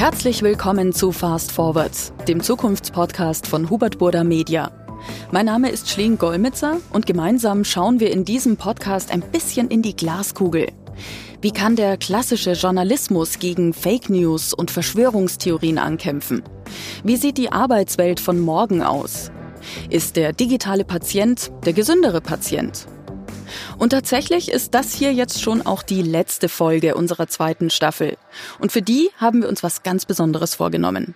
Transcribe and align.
Herzlich 0.00 0.40
willkommen 0.40 0.94
zu 0.94 1.12
Fast 1.12 1.52
Forward, 1.52 1.92
dem 2.26 2.42
Zukunftspodcast 2.42 3.46
von 3.46 3.68
Hubert 3.68 3.98
Burda 3.98 4.24
Media. 4.24 4.72
Mein 5.30 5.44
Name 5.44 5.68
ist 5.68 5.90
Schleen 5.90 6.16
Golmitzer 6.16 6.78
und 6.90 7.04
gemeinsam 7.04 7.64
schauen 7.64 8.00
wir 8.00 8.10
in 8.10 8.24
diesem 8.24 8.56
Podcast 8.56 9.12
ein 9.12 9.20
bisschen 9.20 9.68
in 9.68 9.82
die 9.82 9.94
Glaskugel. 9.94 10.68
Wie 11.42 11.50
kann 11.50 11.76
der 11.76 11.98
klassische 11.98 12.52
Journalismus 12.52 13.38
gegen 13.38 13.74
Fake 13.74 14.08
News 14.08 14.54
und 14.54 14.70
Verschwörungstheorien 14.70 15.76
ankämpfen? 15.76 16.44
Wie 17.04 17.16
sieht 17.16 17.36
die 17.36 17.52
Arbeitswelt 17.52 18.20
von 18.20 18.40
morgen 18.40 18.82
aus? 18.82 19.30
Ist 19.90 20.16
der 20.16 20.32
digitale 20.32 20.86
Patient 20.86 21.52
der 21.66 21.74
gesündere 21.74 22.22
Patient? 22.22 22.86
Und 23.78 23.90
tatsächlich 23.90 24.50
ist 24.50 24.74
das 24.74 24.92
hier 24.92 25.12
jetzt 25.12 25.40
schon 25.40 25.62
auch 25.62 25.82
die 25.82 26.02
letzte 26.02 26.48
Folge 26.48 26.94
unserer 26.94 27.28
zweiten 27.28 27.70
Staffel. 27.70 28.16
Und 28.58 28.72
für 28.72 28.82
die 28.82 29.10
haben 29.16 29.42
wir 29.42 29.48
uns 29.48 29.62
was 29.62 29.82
ganz 29.82 30.06
Besonderes 30.06 30.54
vorgenommen. 30.54 31.14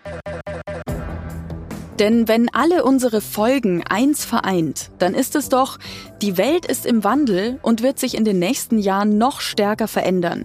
Denn 1.98 2.26
wenn 2.26 2.48
alle 2.52 2.82
unsere 2.84 3.20
Folgen 3.20 3.84
eins 3.88 4.24
vereint, 4.24 4.90
dann 4.98 5.14
ist 5.14 5.36
es 5.36 5.48
doch, 5.48 5.78
die 6.23 6.36
Welt 6.36 6.66
ist 6.66 6.86
im 6.86 7.04
Wandel 7.04 7.60
und 7.62 7.82
wird 7.82 8.00
sich 8.00 8.16
in 8.16 8.24
den 8.24 8.40
nächsten 8.40 8.78
Jahren 8.78 9.16
noch 9.16 9.40
stärker 9.40 9.87
verändern. 9.87 10.45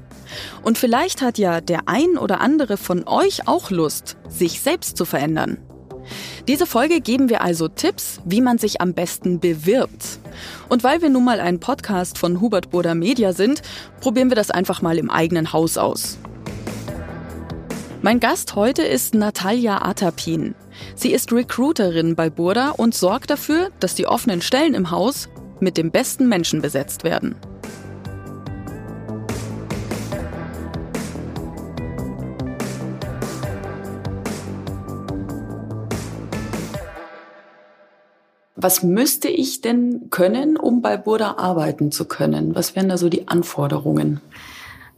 Und 0.61 0.77
vielleicht 0.77 1.23
hat 1.23 1.39
ja 1.39 1.59
der 1.59 1.87
ein 1.87 2.17
oder 2.19 2.39
andere 2.39 2.77
von 2.77 3.07
euch 3.07 3.47
auch 3.47 3.71
Lust, 3.71 4.17
sich 4.27 4.61
selbst 4.61 4.95
zu 4.95 5.05
verändern. 5.05 5.57
Diese 6.47 6.67
Folge 6.67 7.01
geben 7.01 7.29
wir 7.29 7.41
also 7.41 7.67
Tipps, 7.67 8.19
wie 8.25 8.41
man 8.41 8.59
sich 8.59 8.79
am 8.81 8.93
besten 8.93 9.39
bewirbt. 9.39 10.19
Und 10.67 10.83
weil 10.83 11.01
wir 11.01 11.09
nun 11.09 11.25
mal 11.25 11.39
ein 11.39 11.59
Podcast 11.59 12.17
von 12.17 12.41
Hubert 12.41 12.69
Boder 12.69 12.95
Media 12.95 13.33
sind, 13.33 13.61
probieren 14.01 14.29
wir 14.29 14.35
das 14.35 14.51
einfach 14.51 14.81
mal 14.81 14.97
im 14.97 15.09
eigenen 15.09 15.53
Haus 15.53 15.77
aus. 15.77 16.17
Mein 18.01 18.19
Gast 18.19 18.55
heute 18.55 18.83
ist 18.83 19.13
Natalia 19.13 19.81
Atapin. 19.81 20.55
Sie 20.95 21.11
ist 21.11 21.33
Recruiterin 21.33 22.15
bei 22.15 22.29
Burda 22.29 22.69
und 22.69 22.95
sorgt 22.95 23.29
dafür, 23.29 23.71
dass 23.81 23.95
die 23.95 24.07
offenen 24.07 24.41
Stellen 24.41 24.73
im 24.73 24.91
Haus 24.91 25.27
mit 25.59 25.77
dem 25.77 25.91
besten 25.91 26.29
Menschen 26.29 26.61
besetzt 26.61 27.03
werden. 27.03 27.35
Was 38.61 38.83
müsste 38.83 39.29
ich 39.29 39.61
denn 39.61 40.09
können, 40.09 40.57
um 40.57 40.81
bei 40.81 40.97
Burda 40.97 41.35
arbeiten 41.37 41.93
zu 41.93 42.03
können? 42.03 42.55
Was 42.55 42.75
wären 42.75 42.89
da 42.89 42.97
so 42.97 43.07
die 43.07 43.29
Anforderungen? 43.29 44.19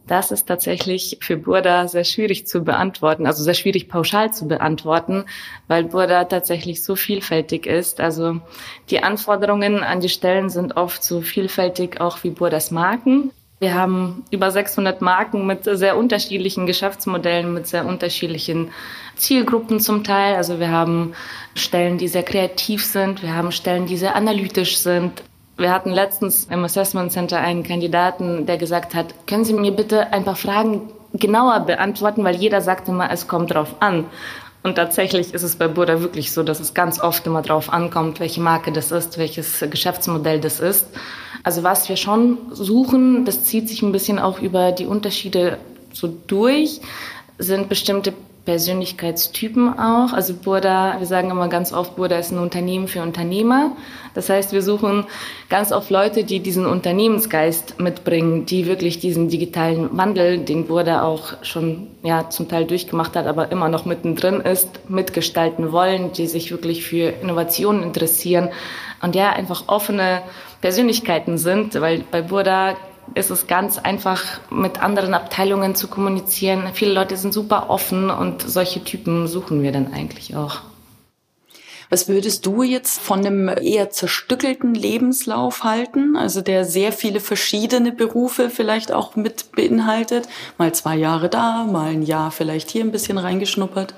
Das 0.08 0.31
ist 0.31 0.48
tatsächlich 0.48 1.20
für 1.22 1.38
Burda 1.38 1.88
sehr 1.88 2.04
schwierig 2.04 2.48
zu 2.48 2.64
beantworten, 2.64 3.28
also 3.28 3.44
sehr 3.44 3.54
schwierig 3.54 3.88
pauschal 3.88 4.34
zu 4.34 4.48
beantworten, 4.48 5.26
weil 5.67 5.84
Burda 5.84 6.23
tatsächlich 6.23 6.82
so 6.82 6.95
vielfältig 6.95 7.67
ist. 7.67 8.00
Also 8.00 8.42
die 8.89 9.04
Anforderungen 9.04 9.84
an 9.84 10.00
die 10.00 10.09
Stellen 10.09 10.50
sind 10.50 10.76
oft 10.76 11.04
so 11.04 11.22
vielfältig 11.22 12.02
auch 12.02 12.23
wie 12.23 12.32
Burdas 12.32 12.72
Marken. 12.72 13.30
Wir 13.62 13.76
haben 13.76 14.23
über 14.31 14.50
600 14.50 15.04
Marken 15.04 15.45
mit 15.45 15.66
sehr 15.66 15.95
unterschiedlichen 15.95 16.66
Geschäftsmodellen, 16.66 17.54
mit 17.54 17.67
sehr 17.67 17.86
unterschiedlichen 17.86 18.72
Zielgruppen 19.17 19.80
zum 19.80 20.04
Teil. 20.04 20.36
Also 20.36 20.59
wir 20.59 20.72
haben 20.72 21.14
Stellen, 21.54 22.00
die 22.00 22.08
sehr 22.08 22.23
kreativ 22.23 22.84
sind, 22.84 23.22
wir 23.22 23.36
haben 23.36 23.52
Stellen, 23.52 23.86
die 23.86 23.98
sehr 23.98 24.16
analytisch 24.16 24.80
sind. 24.80 25.22
Wir 25.58 25.72
hatten 25.72 25.92
letztens 25.92 26.45
im 26.45 26.64
Assessment 26.64 27.12
Center 27.12 27.38
einen 27.38 27.62
Kandidaten, 27.62 28.48
der 28.48 28.58
gesagt 28.58 28.95
hat, 28.95 29.28
können 29.28 29.45
Sie 29.45 29.54
mir 29.54 29.73
bitte 29.73 30.12
ein 30.12 30.26
paar 30.26 30.36
Fragen 30.36 30.89
genauer 31.14 31.59
beantworten, 31.59 32.23
weil 32.23 32.38
jeder 32.38 32.62
sagt 32.62 32.88
immer, 32.88 33.12
es 33.12 33.28
kommt 33.28 33.54
drauf 33.54 33.76
an. 33.80 34.06
Und 34.64 34.76
tatsächlich 34.76 35.34
ist 35.34 35.42
es 35.44 35.56
bei 35.56 35.67
Burda 35.67 36.02
wirklich 36.02 36.32
so, 36.32 36.44
dass 36.44 36.60
es 36.60 36.73
ganz 36.73 36.99
oft 36.99 37.26
immer 37.26 37.42
drauf 37.42 37.73
ankommt, 37.73 38.20
welche 38.20 38.42
Marke 38.42 38.72
das 38.72 38.92
ist, 38.92 39.17
welches 39.17 39.60
Geschäftsmodell 39.70 40.39
das 40.39 40.60
ist. 40.60 40.86
Also 41.44 41.64
was 41.64 41.89
wir 41.89 41.95
schon 41.95 42.38
suchen, 42.52 43.26
das 43.26 43.44
zieht 43.44 43.67
sich 43.70 43.82
ein 43.82 43.92
bisschen 43.92 44.20
auch 44.20 44.39
über 44.39 44.71
die 44.71 44.86
Unterschiede 44.86 45.58
so 45.92 46.08
durch, 46.27 46.82
sind 47.39 47.70
bestimmte 47.70 48.14
Persönlichkeitstypen 48.45 49.77
auch. 49.77 50.13
Also 50.13 50.33
Burda, 50.33 50.95
wir 50.97 51.05
sagen 51.05 51.29
immer 51.29 51.47
ganz 51.47 51.71
oft, 51.71 51.95
Burda 51.95 52.17
ist 52.17 52.31
ein 52.31 52.39
Unternehmen 52.39 52.87
für 52.87 53.02
Unternehmer. 53.02 53.75
Das 54.15 54.29
heißt, 54.29 54.52
wir 54.52 54.63
suchen 54.63 55.05
ganz 55.49 55.71
oft 55.71 55.89
Leute, 55.91 56.23
die 56.23 56.39
diesen 56.39 56.65
Unternehmensgeist 56.65 57.79
mitbringen, 57.79 58.45
die 58.45 58.65
wirklich 58.65 58.99
diesen 58.99 59.29
digitalen 59.29 59.95
Wandel, 59.95 60.39
den 60.39 60.65
Burda 60.65 61.03
auch 61.03 61.33
schon 61.43 61.87
ja 62.03 62.29
zum 62.29 62.49
Teil 62.49 62.65
durchgemacht 62.65 63.15
hat, 63.15 63.27
aber 63.27 63.52
immer 63.52 63.69
noch 63.69 63.85
mittendrin 63.85 64.41
ist, 64.41 64.89
mitgestalten 64.89 65.71
wollen, 65.71 66.11
die 66.13 66.27
sich 66.27 66.52
wirklich 66.52 66.83
für 66.83 67.13
Innovationen 67.21 67.83
interessieren 67.83 68.49
und 69.02 69.15
ja 69.15 69.31
einfach 69.31 69.65
offene 69.67 70.23
Persönlichkeiten 70.61 71.37
sind, 71.37 71.79
weil 71.79 72.03
bei 72.11 72.21
Burda 72.21 72.75
ist 73.14 73.30
es 73.30 73.48
ganz 73.48 73.78
einfach, 73.78 74.23
mit 74.50 74.82
anderen 74.82 75.14
Abteilungen 75.14 75.76
zu 75.76 75.88
kommunizieren. 75.88 76.70
Viele 76.73 76.94
Leute 76.94 77.17
sind 77.17 77.34
super 77.34 77.70
offen 77.70 78.10
und 78.10 78.42
solche 78.42 78.84
Typen 78.84 79.28
suchen 79.28 79.62
wir 79.64 79.72
dann 79.72 79.94
eigentlich 79.94 80.36
auch. 80.36 80.62
Was 81.89 82.08
würdest 82.08 82.45
du 82.45 82.64
jetzt 82.64 83.02
von 83.02 83.20
einem 83.20 83.50
eher 83.50 83.89
zerstückelten 83.89 84.73
Lebenslauf 84.73 85.66
halten, 85.66 86.16
also 86.16 86.39
der 86.39 86.64
sehr 86.64 86.94
viele 86.94 87.20
verschiedene 87.20 87.92
Berufe 87.92 88.50
vielleicht 88.50 88.94
auch 88.94 89.18
mit 89.18 89.52
beinhaltet? 89.52 90.30
Mal 90.58 90.73
zwei 90.73 90.95
Jahre 90.95 91.28
da, 91.28 91.66
mal 91.66 91.89
ein 91.89 92.04
Jahr 92.04 92.32
vielleicht 92.32 92.72
hier 92.72 92.86
ein 92.86 92.94
bisschen 92.94 93.18
reingeschnuppert. 93.18 93.94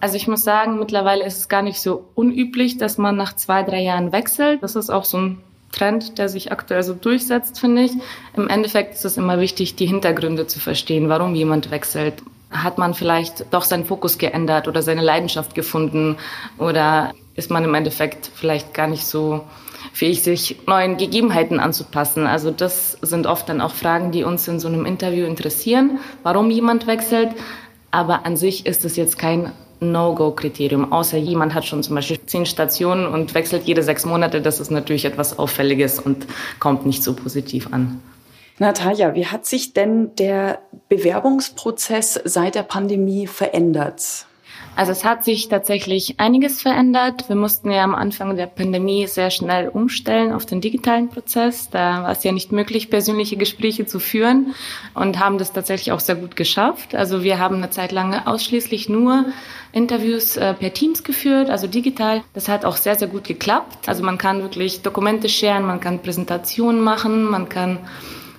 Also 0.00 0.16
ich 0.16 0.26
muss 0.26 0.42
sagen, 0.42 0.80
mittlerweile 0.80 1.24
ist 1.24 1.38
es 1.38 1.48
gar 1.48 1.62
nicht 1.62 1.80
so 1.80 2.06
unüblich, 2.16 2.76
dass 2.76 2.98
man 2.98 3.16
nach 3.16 3.36
zwei, 3.36 3.62
drei 3.62 3.82
Jahren 3.82 4.10
wechselt. 4.10 4.64
Das 4.64 4.74
ist 4.74 4.90
auch 4.90 5.04
so 5.04 5.18
ein 5.18 5.42
Trend, 5.72 6.18
der 6.18 6.28
sich 6.28 6.50
aktuell 6.50 6.82
so 6.82 6.94
durchsetzt, 6.94 7.60
finde 7.60 7.82
ich. 7.82 7.92
Im 8.36 8.48
Endeffekt 8.48 8.94
ist 8.94 9.04
es 9.04 9.16
immer 9.16 9.38
wichtig, 9.40 9.76
die 9.76 9.86
Hintergründe 9.86 10.46
zu 10.46 10.58
verstehen, 10.58 11.08
warum 11.08 11.34
jemand 11.34 11.70
wechselt. 11.70 12.14
Hat 12.50 12.78
man 12.78 12.94
vielleicht 12.94 13.52
doch 13.52 13.64
seinen 13.64 13.84
Fokus 13.84 14.16
geändert 14.16 14.68
oder 14.68 14.82
seine 14.82 15.02
Leidenschaft 15.02 15.54
gefunden 15.54 16.16
oder 16.56 17.12
ist 17.34 17.50
man 17.50 17.64
im 17.64 17.74
Endeffekt 17.74 18.30
vielleicht 18.34 18.72
gar 18.72 18.86
nicht 18.86 19.04
so 19.04 19.44
fähig, 19.92 20.22
sich 20.22 20.56
neuen 20.66 20.96
Gegebenheiten 20.96 21.60
anzupassen. 21.60 22.26
Also 22.26 22.50
das 22.50 22.92
sind 23.02 23.26
oft 23.26 23.48
dann 23.48 23.60
auch 23.60 23.74
Fragen, 23.74 24.10
die 24.10 24.24
uns 24.24 24.48
in 24.48 24.58
so 24.60 24.68
einem 24.68 24.86
Interview 24.86 25.26
interessieren, 25.26 25.98
warum 26.22 26.50
jemand 26.50 26.86
wechselt. 26.86 27.30
Aber 27.90 28.26
an 28.26 28.36
sich 28.36 28.66
ist 28.66 28.84
es 28.84 28.96
jetzt 28.96 29.18
kein 29.18 29.52
No-Go-Kriterium, 29.80 30.92
außer 30.92 31.18
jemand 31.18 31.54
hat 31.54 31.64
schon 31.64 31.82
zum 31.82 31.94
Beispiel 31.94 32.18
zehn 32.26 32.46
Stationen 32.46 33.06
und 33.06 33.34
wechselt 33.34 33.64
jede 33.64 33.82
sechs 33.82 34.04
Monate. 34.04 34.40
Das 34.40 34.60
ist 34.60 34.70
natürlich 34.70 35.04
etwas 35.04 35.38
Auffälliges 35.38 35.98
und 35.98 36.26
kommt 36.58 36.86
nicht 36.86 37.02
so 37.02 37.14
positiv 37.14 37.72
an. 37.72 38.00
Natalia, 38.58 39.14
wie 39.14 39.26
hat 39.26 39.46
sich 39.46 39.72
denn 39.72 40.14
der 40.16 40.58
Bewerbungsprozess 40.88 42.20
seit 42.24 42.56
der 42.56 42.64
Pandemie 42.64 43.26
verändert? 43.26 44.27
Also 44.78 44.92
es 44.92 45.04
hat 45.04 45.24
sich 45.24 45.48
tatsächlich 45.48 46.20
einiges 46.20 46.62
verändert. 46.62 47.28
Wir 47.28 47.34
mussten 47.34 47.72
ja 47.72 47.82
am 47.82 47.96
Anfang 47.96 48.36
der 48.36 48.46
Pandemie 48.46 49.08
sehr 49.08 49.32
schnell 49.32 49.68
umstellen 49.68 50.32
auf 50.32 50.46
den 50.46 50.60
digitalen 50.60 51.08
Prozess. 51.08 51.68
Da 51.68 52.04
war 52.04 52.12
es 52.12 52.22
ja 52.22 52.30
nicht 52.30 52.52
möglich, 52.52 52.88
persönliche 52.88 53.36
Gespräche 53.36 53.86
zu 53.86 53.98
führen 53.98 54.54
und 54.94 55.18
haben 55.18 55.36
das 55.36 55.52
tatsächlich 55.52 55.90
auch 55.90 55.98
sehr 55.98 56.14
gut 56.14 56.36
geschafft. 56.36 56.94
Also 56.94 57.24
wir 57.24 57.40
haben 57.40 57.56
eine 57.56 57.70
Zeit 57.70 57.90
lang 57.90 58.24
ausschließlich 58.24 58.88
nur 58.88 59.24
Interviews 59.72 60.36
äh, 60.36 60.54
per 60.54 60.72
Teams 60.72 61.02
geführt, 61.02 61.50
also 61.50 61.66
digital. 61.66 62.22
Das 62.32 62.48
hat 62.48 62.64
auch 62.64 62.76
sehr, 62.76 62.94
sehr 62.94 63.08
gut 63.08 63.24
geklappt. 63.24 63.88
Also 63.88 64.04
man 64.04 64.16
kann 64.16 64.42
wirklich 64.42 64.82
Dokumente 64.82 65.28
scheren, 65.28 65.64
man 65.64 65.80
kann 65.80 66.02
Präsentationen 66.02 66.80
machen, 66.80 67.24
man 67.24 67.48
kann 67.48 67.80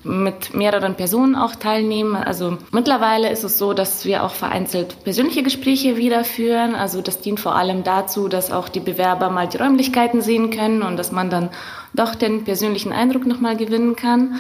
mit 0.04 0.54
mehreren 0.54 0.96
Personen 0.96 1.36
auch 1.36 1.56
teilnehmen. 1.56 2.16
Also 2.16 2.58
mittlerweile 2.72 3.30
ist 3.30 3.44
es 3.44 3.58
so, 3.58 3.74
dass 3.74 4.06
wir 4.06 4.24
auch 4.24 4.34
vereinzelt 4.34 5.04
persönliche 5.04 5.44
Gespräche 5.44 5.98
wieder 5.98 6.24
führen. 6.24 6.76
Also 6.76 7.02
das 7.02 7.22
dient 7.22 7.40
vor 7.40 7.56
allem 7.56 7.84
dazu, 7.84 8.28
dass 8.28 8.52
auch 8.52 8.70
die 8.70 8.80
Bewerber 8.80 9.30
mal 9.30 9.48
die 9.48 9.58
Räumlichkeiten 9.58 10.22
sehen 10.22 10.50
können 10.52 10.82
und 10.82 10.98
dass 10.98 11.12
man 11.12 11.30
dann 11.30 11.50
doch 11.94 12.16
den 12.16 12.44
persönlichen 12.44 12.92
Eindruck 12.92 13.26
nochmal 13.26 13.58
gewinnen 13.58 13.96
kann. 13.96 14.40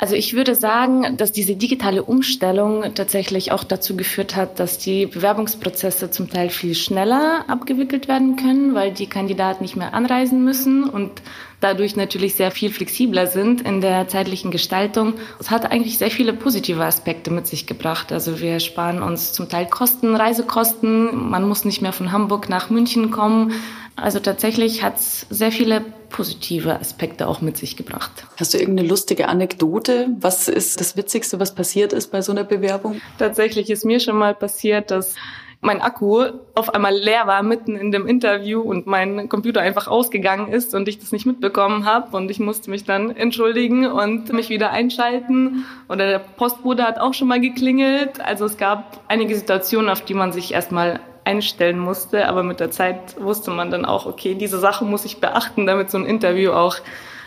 Also 0.00 0.14
ich 0.14 0.34
würde 0.34 0.54
sagen, 0.54 1.16
dass 1.16 1.32
diese 1.32 1.56
digitale 1.56 2.04
Umstellung 2.04 2.94
tatsächlich 2.94 3.50
auch 3.50 3.64
dazu 3.64 3.96
geführt 3.96 4.36
hat, 4.36 4.60
dass 4.60 4.78
die 4.78 5.06
Bewerbungsprozesse 5.06 6.12
zum 6.12 6.30
Teil 6.30 6.50
viel 6.50 6.76
schneller 6.76 7.44
abgewickelt 7.48 8.06
werden 8.06 8.36
können, 8.36 8.76
weil 8.76 8.92
die 8.92 9.08
Kandidaten 9.08 9.64
nicht 9.64 9.74
mehr 9.74 9.94
anreisen 9.94 10.44
müssen 10.44 10.84
und 10.88 11.10
dadurch 11.60 11.96
natürlich 11.96 12.34
sehr 12.34 12.50
viel 12.50 12.70
flexibler 12.70 13.26
sind 13.26 13.62
in 13.62 13.80
der 13.80 14.08
zeitlichen 14.08 14.50
Gestaltung. 14.50 15.14
Es 15.40 15.50
hat 15.50 15.70
eigentlich 15.70 15.98
sehr 15.98 16.10
viele 16.10 16.32
positive 16.32 16.84
Aspekte 16.84 17.30
mit 17.30 17.46
sich 17.46 17.66
gebracht. 17.66 18.12
Also 18.12 18.40
wir 18.40 18.60
sparen 18.60 19.02
uns 19.02 19.32
zum 19.32 19.48
Teil 19.48 19.66
Kosten, 19.66 20.14
Reisekosten. 20.14 21.30
Man 21.30 21.48
muss 21.48 21.64
nicht 21.64 21.82
mehr 21.82 21.92
von 21.92 22.12
Hamburg 22.12 22.48
nach 22.48 22.70
München 22.70 23.10
kommen. 23.10 23.52
Also 23.96 24.20
tatsächlich 24.20 24.84
hat 24.84 24.96
es 24.96 25.26
sehr 25.28 25.50
viele 25.50 25.80
positive 26.08 26.78
Aspekte 26.78 27.26
auch 27.26 27.40
mit 27.40 27.56
sich 27.56 27.76
gebracht. 27.76 28.26
Hast 28.38 28.54
du 28.54 28.58
irgendeine 28.58 28.88
lustige 28.88 29.28
Anekdote? 29.28 30.08
Was 30.20 30.46
ist 30.46 30.80
das 30.80 30.96
Witzigste, 30.96 31.40
was 31.40 31.54
passiert 31.54 31.92
ist 31.92 32.12
bei 32.12 32.22
so 32.22 32.30
einer 32.30 32.44
Bewerbung? 32.44 33.00
Tatsächlich 33.18 33.70
ist 33.70 33.84
mir 33.84 33.98
schon 33.98 34.16
mal 34.16 34.34
passiert, 34.34 34.92
dass 34.92 35.16
mein 35.60 35.80
Akku 35.80 36.24
auf 36.54 36.72
einmal 36.72 36.94
leer 36.94 37.26
war 37.26 37.42
mitten 37.42 37.74
in 37.74 37.90
dem 37.90 38.06
Interview 38.06 38.60
und 38.60 38.86
mein 38.86 39.28
Computer 39.28 39.60
einfach 39.60 39.88
ausgegangen 39.88 40.52
ist 40.52 40.72
und 40.74 40.86
ich 40.86 41.00
das 41.00 41.10
nicht 41.10 41.26
mitbekommen 41.26 41.84
habe 41.84 42.16
und 42.16 42.30
ich 42.30 42.38
musste 42.38 42.70
mich 42.70 42.84
dann 42.84 43.14
entschuldigen 43.14 43.86
und 43.86 44.32
mich 44.32 44.50
wieder 44.50 44.70
einschalten 44.70 45.64
oder 45.88 46.06
der 46.06 46.20
Postbote 46.20 46.84
hat 46.84 47.00
auch 47.00 47.12
schon 47.12 47.26
mal 47.26 47.40
geklingelt. 47.40 48.20
Also 48.20 48.44
es 48.44 48.56
gab 48.56 49.00
einige 49.08 49.34
Situationen, 49.34 49.90
auf 49.90 50.02
die 50.02 50.14
man 50.14 50.32
sich 50.32 50.54
erstmal 50.54 51.00
einstellen 51.24 51.78
musste, 51.78 52.28
aber 52.28 52.44
mit 52.44 52.60
der 52.60 52.70
Zeit 52.70 53.20
wusste 53.20 53.50
man 53.50 53.70
dann 53.70 53.84
auch, 53.84 54.06
okay, 54.06 54.34
diese 54.34 54.58
Sache 54.58 54.84
muss 54.84 55.04
ich 55.04 55.20
beachten, 55.20 55.66
damit 55.66 55.90
so 55.90 55.98
ein 55.98 56.06
Interview 56.06 56.52
auch 56.52 56.76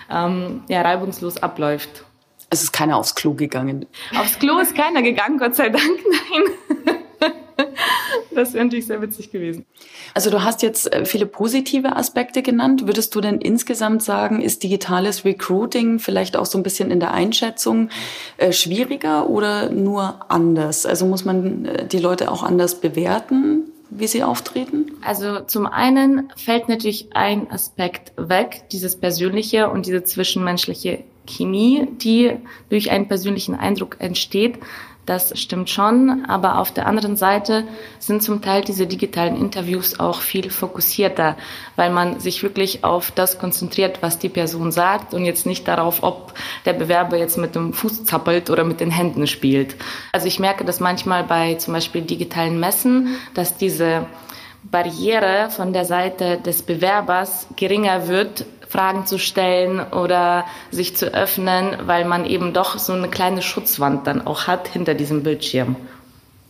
ähm, 0.10 0.64
ja, 0.70 0.82
reibungslos 0.82 1.38
abläuft. 1.44 2.06
Es 2.50 2.64
ist 2.64 2.72
keiner 2.72 2.98
aufs 2.98 3.14
Klo 3.14 3.34
gegangen. 3.34 3.86
Aufs 4.18 4.40
Klo 4.40 4.58
ist 4.60 4.76
keiner 4.76 5.02
gegangen, 5.02 5.38
Gott 5.38 5.56
sei 5.56 5.70
Dank, 5.70 5.84
nein. 6.86 6.98
Das 8.34 8.54
wäre 8.54 8.64
natürlich 8.64 8.88
sehr 8.88 9.02
witzig 9.02 9.32
gewesen. 9.32 9.66
Also 10.14 10.30
du 10.30 10.42
hast 10.42 10.62
jetzt 10.62 10.92
äh, 10.94 11.06
viele 11.06 11.26
positive 11.26 11.96
Aspekte 11.98 12.42
genannt. 12.42 12.88
Würdest 12.88 13.14
du 13.14 13.20
denn 13.20 13.40
insgesamt 13.40 14.04
sagen, 14.04 14.42
ist 14.42 14.64
digitales 14.64 15.26
Recruiting 15.26 16.00
vielleicht 16.00 16.38
auch 16.38 16.46
so 16.46 16.58
ein 16.58 16.64
bisschen 16.64 16.92
in 16.92 17.02
der 17.02 17.14
Einschätzung 17.14 17.90
äh, 18.38 18.54
schwieriger 18.54 19.30
oder 19.30 19.70
nur 19.70 20.32
anders? 20.32 20.86
Also 20.86 21.06
muss 21.06 21.26
man 21.26 21.66
äh, 21.66 21.88
die 21.88 22.00
Leute 22.00 22.32
auch 22.32 22.44
anders 22.44 22.80
bewerten? 22.80 23.72
wie 23.92 24.08
sie 24.08 24.24
auftreten? 24.24 24.94
Also 25.02 25.42
zum 25.42 25.68
einen 25.68 26.32
fällt 26.38 26.70
natürlich 26.70 27.10
ein 27.14 27.52
Aspekt 27.52 28.14
weg, 28.16 28.64
dieses 28.72 28.96
persönliche 28.96 29.70
und 29.70 29.86
diese 29.86 30.04
zwischenmenschliche 30.04 31.04
Chemie, 31.28 31.88
die 31.98 32.38
durch 32.70 32.90
einen 32.90 33.08
persönlichen 33.08 33.56
Eindruck 33.56 33.98
entsteht. 34.00 34.60
Das 35.12 35.38
stimmt 35.38 35.70
schon, 35.70 36.24
aber 36.30 36.58
auf 36.58 36.72
der 36.72 36.86
anderen 36.88 37.18
Seite 37.18 37.66
sind 38.00 38.24
zum 38.24 38.42
Teil 38.42 38.62
diese 38.62 38.88
digitalen 38.88 39.36
Interviews 39.36 40.00
auch 40.00 40.22
viel 40.22 40.50
fokussierter, 40.50 41.36
weil 41.76 41.90
man 41.90 42.22
sich 42.22 42.44
wirklich 42.44 42.86
auf 42.86 43.12
das 43.12 43.38
konzentriert, 43.38 44.02
was 44.02 44.20
die 44.20 44.30
Person 44.30 44.72
sagt 44.72 45.14
und 45.14 45.26
jetzt 45.26 45.46
nicht 45.46 45.68
darauf, 45.68 46.02
ob 46.02 46.34
der 46.64 46.72
Bewerber 46.72 47.18
jetzt 47.18 47.38
mit 47.38 47.56
dem 47.56 47.74
Fuß 47.74 48.06
zappelt 48.06 48.50
oder 48.50 48.64
mit 48.64 48.80
den 48.80 48.90
Händen 48.90 49.28
spielt. 49.28 49.76
Also 50.14 50.28
ich 50.28 50.40
merke 50.40 50.64
das 50.64 50.80
manchmal 50.80 51.26
bei 51.26 51.56
zum 51.56 51.74
Beispiel 51.74 52.04
digitalen 52.04 52.58
Messen, 52.58 53.18
dass 53.34 53.58
diese 53.58 54.06
Barriere 54.64 55.50
von 55.50 55.74
der 55.74 55.84
Seite 55.84 56.38
des 56.38 56.62
Bewerbers 56.62 57.48
geringer 57.58 58.08
wird, 58.08 58.46
Fragen 58.72 59.06
zu 59.06 59.20
stellen 59.20 59.82
oder 59.92 60.46
sich 60.72 60.96
zu 60.96 61.14
öffnen, 61.14 61.78
weil 61.86 62.06
man 62.06 62.26
eben 62.26 62.54
doch 62.54 62.80
so 62.80 62.94
eine 62.94 63.10
kleine 63.10 63.42
Schutzwand 63.42 64.08
dann 64.08 64.26
auch 64.26 64.48
hat 64.48 64.70
hinter 64.70 64.94
diesem 64.94 65.24
Bildschirm. 65.24 65.76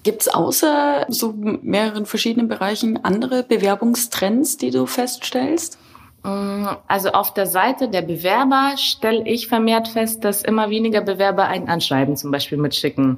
Gibt 0.04 0.22
es 0.22 0.28
außer 0.28 1.06
so 1.10 1.34
mehreren 1.34 2.06
verschiedenen 2.06 2.48
Bereichen 2.48 3.04
andere 3.04 3.44
Bewerbungstrends, 3.44 4.58
die 4.58 4.70
du 4.70 4.86
feststellst? 4.86 5.80
Mm, 6.24 6.68
also 6.88 7.10
auf 7.10 7.34
der 7.34 7.48
Seite 7.48 7.90
der 7.90 8.04
Bewerber 8.04 8.74
stelle 8.78 9.24
ich 9.26 9.48
vermehrt 9.48 9.88
fest, 9.88 10.24
dass 10.24 10.44
immer 10.44 10.70
weniger 10.70 11.02
Bewerber 11.02 11.48
ein 11.48 11.70
Anschreiben 11.70 12.18
zum 12.18 12.30
Beispiel 12.30 12.60
mitschicken. 12.60 13.18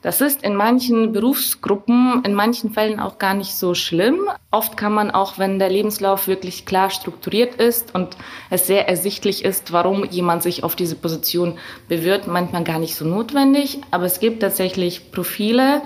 Das 0.00 0.20
ist 0.20 0.44
in 0.44 0.54
manchen 0.54 1.12
Berufsgruppen, 1.12 2.22
in 2.24 2.32
manchen 2.32 2.70
Fällen 2.70 3.00
auch 3.00 3.18
gar 3.18 3.34
nicht 3.34 3.56
so 3.56 3.74
schlimm. 3.74 4.30
Oft 4.52 4.76
kann 4.76 4.92
man 4.92 5.10
auch, 5.10 5.38
wenn 5.38 5.58
der 5.58 5.70
Lebenslauf 5.70 6.28
wirklich 6.28 6.66
klar 6.66 6.90
strukturiert 6.90 7.56
ist 7.56 7.94
und 7.96 8.16
es 8.48 8.68
sehr 8.68 8.88
ersichtlich 8.88 9.44
ist, 9.44 9.72
warum 9.72 10.04
jemand 10.04 10.44
sich 10.44 10.62
auf 10.62 10.76
diese 10.76 10.94
Position 10.94 11.58
bewirbt, 11.88 12.28
manchmal 12.28 12.62
gar 12.62 12.78
nicht 12.78 12.94
so 12.94 13.04
notwendig. 13.04 13.80
Aber 13.90 14.04
es 14.04 14.20
gibt 14.20 14.40
tatsächlich 14.40 15.10
Profile, 15.10 15.82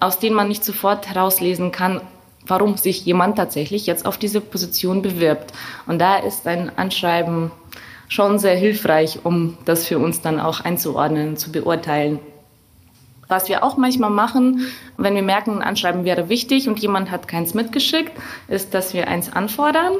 aus 0.00 0.18
denen 0.18 0.34
man 0.34 0.48
nicht 0.48 0.64
sofort 0.64 1.06
herauslesen 1.08 1.70
kann, 1.70 2.00
warum 2.44 2.76
sich 2.76 3.04
jemand 3.04 3.36
tatsächlich 3.36 3.86
jetzt 3.86 4.06
auf 4.06 4.18
diese 4.18 4.40
Position 4.40 5.02
bewirbt. 5.02 5.52
Und 5.86 6.00
da 6.00 6.16
ist 6.16 6.48
ein 6.48 6.76
Anschreiben 6.76 7.52
schon 8.08 8.40
sehr 8.40 8.56
hilfreich, 8.56 9.20
um 9.22 9.56
das 9.64 9.86
für 9.86 10.00
uns 10.00 10.20
dann 10.20 10.40
auch 10.40 10.60
einzuordnen, 10.60 11.36
zu 11.36 11.52
beurteilen. 11.52 12.18
Was 13.32 13.48
wir 13.48 13.64
auch 13.64 13.78
manchmal 13.78 14.10
machen, 14.10 14.66
wenn 14.98 15.14
wir 15.14 15.22
merken, 15.22 15.52
ein 15.52 15.62
Anschreiben 15.62 16.04
wäre 16.04 16.28
wichtig 16.28 16.68
und 16.68 16.78
jemand 16.80 17.10
hat 17.10 17.28
keins 17.28 17.54
mitgeschickt, 17.54 18.12
ist, 18.46 18.74
dass 18.74 18.92
wir 18.92 19.08
eins 19.08 19.32
anfordern. 19.32 19.94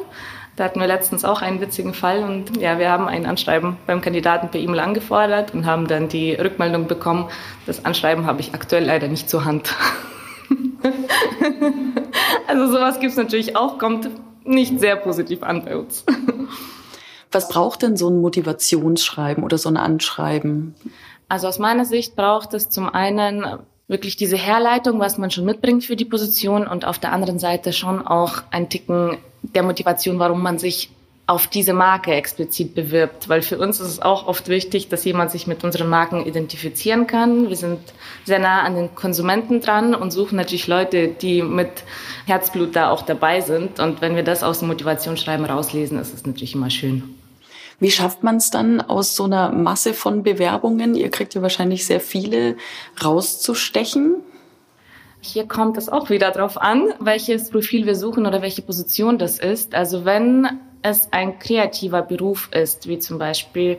Da 0.56 0.64
hatten 0.64 0.80
wir 0.80 0.86
letztens 0.86 1.24
auch 1.24 1.40
einen 1.40 1.58
witzigen 1.62 1.94
Fall 1.94 2.24
und 2.24 2.58
ja, 2.58 2.78
wir 2.78 2.90
haben 2.90 3.08
ein 3.08 3.24
Anschreiben 3.24 3.78
beim 3.86 4.02
Kandidaten 4.02 4.50
per 4.50 4.60
E-Mail 4.60 4.80
angefordert 4.80 5.54
und 5.54 5.64
haben 5.64 5.86
dann 5.86 6.10
die 6.10 6.34
Rückmeldung 6.34 6.88
bekommen, 6.88 7.30
das 7.64 7.86
Anschreiben 7.86 8.26
habe 8.26 8.42
ich 8.42 8.52
aktuell 8.52 8.84
leider 8.84 9.08
nicht 9.08 9.30
zur 9.30 9.46
Hand. 9.46 9.74
also 12.48 12.66
sowas 12.70 13.00
gibt 13.00 13.12
es 13.12 13.16
natürlich 13.16 13.56
auch, 13.56 13.78
kommt 13.78 14.10
nicht 14.44 14.78
sehr 14.78 14.96
positiv 14.96 15.42
an 15.42 15.64
bei 15.64 15.78
uns. 15.78 16.04
Was 17.30 17.48
braucht 17.48 17.80
denn 17.80 17.96
so 17.96 18.10
ein 18.10 18.20
Motivationsschreiben 18.20 19.42
oder 19.42 19.56
so 19.56 19.70
ein 19.70 19.78
Anschreiben? 19.78 20.74
Also 21.32 21.48
aus 21.48 21.58
meiner 21.58 21.86
Sicht 21.86 22.14
braucht 22.14 22.52
es 22.52 22.68
zum 22.68 22.90
einen 22.90 23.42
wirklich 23.88 24.16
diese 24.16 24.36
Herleitung, 24.36 25.00
was 25.00 25.16
man 25.16 25.30
schon 25.30 25.46
mitbringt 25.46 25.82
für 25.82 25.96
die 25.96 26.04
Position 26.04 26.66
und 26.66 26.84
auf 26.84 26.98
der 26.98 27.10
anderen 27.10 27.38
Seite 27.38 27.72
schon 27.72 28.06
auch 28.06 28.42
ein 28.50 28.68
Ticken 28.68 29.16
der 29.40 29.62
Motivation, 29.62 30.18
warum 30.18 30.42
man 30.42 30.58
sich 30.58 30.90
auf 31.26 31.46
diese 31.46 31.72
Marke 31.72 32.12
explizit 32.12 32.74
bewirbt, 32.74 33.30
weil 33.30 33.40
für 33.40 33.56
uns 33.56 33.80
ist 33.80 33.88
es 33.88 34.02
auch 34.02 34.26
oft 34.26 34.48
wichtig, 34.48 34.90
dass 34.90 35.06
jemand 35.06 35.30
sich 35.30 35.46
mit 35.46 35.64
unseren 35.64 35.88
Marken 35.88 36.26
identifizieren 36.26 37.06
kann. 37.06 37.48
Wir 37.48 37.56
sind 37.56 37.80
sehr 38.26 38.38
nah 38.38 38.60
an 38.60 38.74
den 38.74 38.94
Konsumenten 38.94 39.62
dran 39.62 39.94
und 39.94 40.10
suchen 40.10 40.36
natürlich 40.36 40.66
Leute, 40.66 41.08
die 41.08 41.40
mit 41.40 41.70
Herzblut 42.26 42.76
da 42.76 42.90
auch 42.90 43.00
dabei 43.00 43.40
sind. 43.40 43.80
Und 43.80 44.02
wenn 44.02 44.16
wir 44.16 44.22
das 44.22 44.42
aus 44.42 44.58
dem 44.58 44.68
Motivationsschreiben 44.68 45.46
rauslesen, 45.46 45.98
ist 45.98 46.12
es 46.12 46.26
natürlich 46.26 46.54
immer 46.54 46.68
schön. 46.68 47.21
Wie 47.82 47.90
schafft 47.90 48.22
man 48.22 48.36
es 48.36 48.50
dann 48.50 48.80
aus 48.80 49.16
so 49.16 49.24
einer 49.24 49.50
Masse 49.50 49.92
von 49.92 50.22
Bewerbungen, 50.22 50.94
ihr 50.94 51.10
kriegt 51.10 51.34
ja 51.34 51.42
wahrscheinlich 51.42 51.84
sehr 51.84 51.98
viele, 51.98 52.56
rauszustechen? 53.04 54.22
Hier 55.20 55.48
kommt 55.48 55.76
es 55.76 55.88
auch 55.88 56.08
wieder 56.08 56.30
darauf 56.30 56.62
an, 56.62 56.94
welches 57.00 57.50
Profil 57.50 57.84
wir 57.84 57.96
suchen 57.96 58.24
oder 58.24 58.40
welche 58.40 58.62
Position 58.62 59.18
das 59.18 59.40
ist. 59.40 59.74
Also 59.74 60.04
wenn 60.04 60.60
es 60.82 61.08
ein 61.12 61.38
kreativer 61.38 62.02
Beruf 62.02 62.48
ist, 62.52 62.88
wie 62.88 62.98
zum 62.98 63.18
Beispiel 63.18 63.78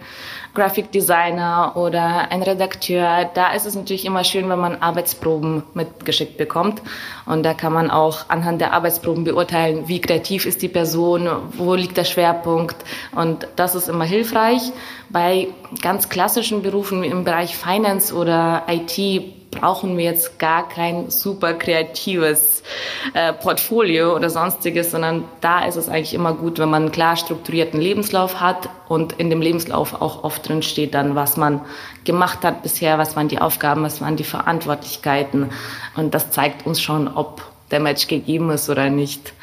Graphic 0.54 0.92
Designer 0.92 1.74
oder 1.76 2.32
ein 2.32 2.42
Redakteur, 2.42 3.30
da 3.34 3.54
ist 3.54 3.66
es 3.66 3.76
natürlich 3.76 4.06
immer 4.06 4.24
schön, 4.24 4.48
wenn 4.50 4.60
man 4.60 4.81
Arbeitsproben 4.81 5.64
mitgeschickt 5.74 6.38
bekommt. 6.38 6.81
Und 7.26 7.44
da 7.44 7.54
kann 7.54 7.74
man 7.74 7.92
auch 7.92 8.30
anhand 8.30 8.62
der 8.62 8.74
Arbeitsproben 8.74 9.26
beurteilen, 9.26 9.88
wie 9.88 10.00
kreativ 10.00 10.45
ist 10.45 10.62
die 10.62 10.69
Person, 10.69 11.30
wo 11.57 11.74
liegt 11.74 11.98
der 11.98 12.06
Schwerpunkt. 12.06 12.78
Und 13.14 13.48
das 13.57 13.76
ist 13.76 13.90
immer 13.90 14.06
hilfreich. 14.06 14.72
Bei 15.10 15.48
ganz 15.81 16.07
klassischen 16.07 16.62
Berufen 16.62 17.04
im 17.04 17.26
Bereich 17.26 17.57
Finance 17.57 18.14
oder 18.14 18.64
IT 18.68 19.43
brauchen 19.54 19.98
wir 19.98 20.06
jetzt 20.06 20.40
gar 20.40 20.68
kein 20.68 21.10
super 21.10 21.54
kreatives 21.54 22.64
äh, 23.14 23.33
Portfolio 23.33 24.16
oder 24.16 24.30
sonstiges, 24.30 24.92
sondern 24.92 25.26
da 25.42 25.66
ist 25.66 25.76
es 25.76 25.90
eigentlich 25.90 26.14
immer 26.14 26.33
gut, 26.33 26.60
wenn 26.60 26.69
man 26.69 26.83
einen 26.83 26.92
klar 26.92 27.16
strukturierten 27.16 27.80
Lebenslauf 27.80 28.40
hat 28.40 28.69
und 28.88 29.14
in 29.14 29.30
dem 29.30 29.42
Lebenslauf 29.42 30.02
auch 30.02 30.24
oft 30.24 30.48
drin 30.48 30.64
steht 30.64 30.94
dann, 30.94 31.16
was 31.16 31.38
man 31.38 31.62
gemacht 32.04 32.44
hat 32.44 32.64
bisher, 32.64 32.98
was 32.98 33.16
waren 33.16 33.28
die 33.28 33.40
Aufgaben, 33.40 33.83
was 33.83 34.02
waren 34.02 34.18
die 34.18 34.24
Verantwortlichkeiten 34.24 35.52
und 35.95 36.14
das 36.14 36.31
zeigt 36.31 36.66
uns 36.66 36.81
schon, 36.81 37.07
ob 37.07 37.42
der 37.72 37.80
Match 37.80 38.07
gegeben 38.07 38.50
ist 38.52 38.69
oder 38.69 38.90
nicht. 38.90 39.33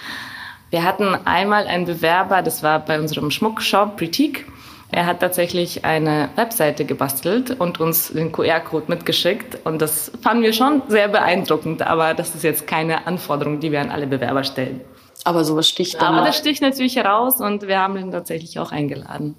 Wir 0.70 0.84
hatten 0.84 1.16
einmal 1.24 1.66
einen 1.66 1.84
Bewerber, 1.84 2.42
das 2.42 2.62
war 2.62 2.78
bei 2.78 3.00
unserem 3.00 3.30
Schmuckshop 3.30 3.96
Britique 3.96 4.44
er 4.92 5.06
hat 5.06 5.20
tatsächlich 5.20 5.84
eine 5.84 6.30
Webseite 6.34 6.84
gebastelt 6.84 7.58
und 7.60 7.80
uns 7.80 8.08
den 8.08 8.32
QR-Code 8.32 8.86
mitgeschickt. 8.88 9.58
Und 9.64 9.80
das 9.80 10.10
fanden 10.20 10.42
wir 10.42 10.52
schon 10.52 10.82
sehr 10.88 11.08
beeindruckend. 11.08 11.82
Aber 11.82 12.14
das 12.14 12.34
ist 12.34 12.42
jetzt 12.42 12.66
keine 12.66 13.06
Anforderung, 13.06 13.60
die 13.60 13.70
wir 13.70 13.80
an 13.80 13.90
alle 13.90 14.06
Bewerber 14.06 14.42
stellen. 14.42 14.80
Aber 15.24 15.44
sowas 15.44 15.68
sticht 15.68 16.00
dann. 16.00 16.14
Aber 16.14 16.26
das 16.26 16.36
sticht 16.36 16.62
natürlich 16.62 16.96
heraus 16.96 17.40
und 17.40 17.68
wir 17.68 17.78
haben 17.78 17.96
ihn 17.96 18.10
tatsächlich 18.10 18.58
auch 18.58 18.72
eingeladen. 18.72 19.36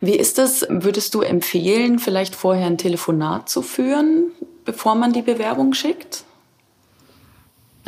Wie 0.00 0.14
ist 0.14 0.38
das? 0.38 0.66
Würdest 0.68 1.14
du 1.14 1.22
empfehlen, 1.22 1.98
vielleicht 1.98 2.36
vorher 2.36 2.66
ein 2.66 2.78
Telefonat 2.78 3.48
zu 3.48 3.62
führen, 3.62 4.30
bevor 4.64 4.94
man 4.94 5.12
die 5.12 5.22
Bewerbung 5.22 5.74
schickt? 5.74 6.24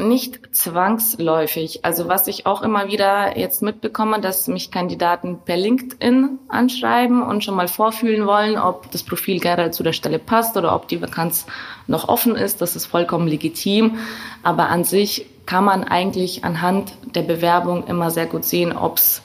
Nicht 0.00 0.54
zwangsläufig. 0.54 1.84
Also 1.84 2.08
was 2.08 2.26
ich 2.26 2.46
auch 2.46 2.62
immer 2.62 2.88
wieder 2.88 3.38
jetzt 3.38 3.62
mitbekomme, 3.62 4.20
dass 4.20 4.48
mich 4.48 4.70
Kandidaten 4.70 5.40
per 5.44 5.56
LinkedIn 5.56 6.38
anschreiben 6.48 7.22
und 7.22 7.44
schon 7.44 7.54
mal 7.54 7.68
vorfühlen 7.68 8.26
wollen, 8.26 8.58
ob 8.58 8.90
das 8.90 9.02
Profil 9.02 9.40
generell 9.40 9.72
zu 9.72 9.82
der 9.82 9.92
Stelle 9.92 10.18
passt 10.18 10.56
oder 10.56 10.74
ob 10.74 10.88
die 10.88 11.00
Vakanz 11.00 11.46
noch 11.86 12.08
offen 12.08 12.34
ist. 12.34 12.60
Das 12.60 12.76
ist 12.76 12.86
vollkommen 12.86 13.28
legitim. 13.28 13.98
Aber 14.42 14.68
an 14.68 14.84
sich 14.84 15.26
kann 15.46 15.64
man 15.64 15.84
eigentlich 15.84 16.44
anhand 16.44 16.92
der 17.14 17.22
Bewerbung 17.22 17.86
immer 17.86 18.10
sehr 18.10 18.26
gut 18.26 18.44
sehen, 18.44 18.72
ob 18.72 18.98
es 18.98 19.22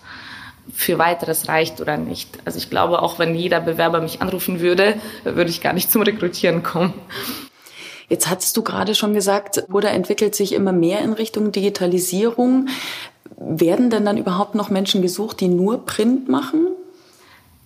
für 0.73 0.97
weiteres 0.97 1.47
reicht 1.47 1.79
oder 1.79 1.97
nicht. 1.97 2.39
Also 2.45 2.57
ich 2.57 2.69
glaube, 2.69 3.01
auch 3.01 3.19
wenn 3.19 3.35
jeder 3.35 3.59
Bewerber 3.59 4.01
mich 4.01 4.21
anrufen 4.21 4.59
würde, 4.59 4.95
würde 5.23 5.49
ich 5.49 5.61
gar 5.61 5.73
nicht 5.73 5.91
zum 5.91 6.01
Rekrutieren 6.01 6.63
kommen. 6.63 6.93
Jetzt 8.07 8.29
hattest 8.29 8.55
du 8.57 8.61
gerade 8.61 8.95
schon 8.95 9.13
gesagt, 9.13 9.63
oder 9.71 9.91
entwickelt 9.91 10.35
sich 10.35 10.53
immer 10.53 10.71
mehr 10.71 10.99
in 10.99 11.13
Richtung 11.13 11.51
Digitalisierung. 11.51 12.67
Werden 13.37 13.89
denn 13.89 14.05
dann 14.05 14.17
überhaupt 14.17 14.55
noch 14.55 14.69
Menschen 14.69 15.01
gesucht, 15.01 15.39
die 15.41 15.47
nur 15.47 15.85
Print 15.85 16.29
machen? 16.29 16.67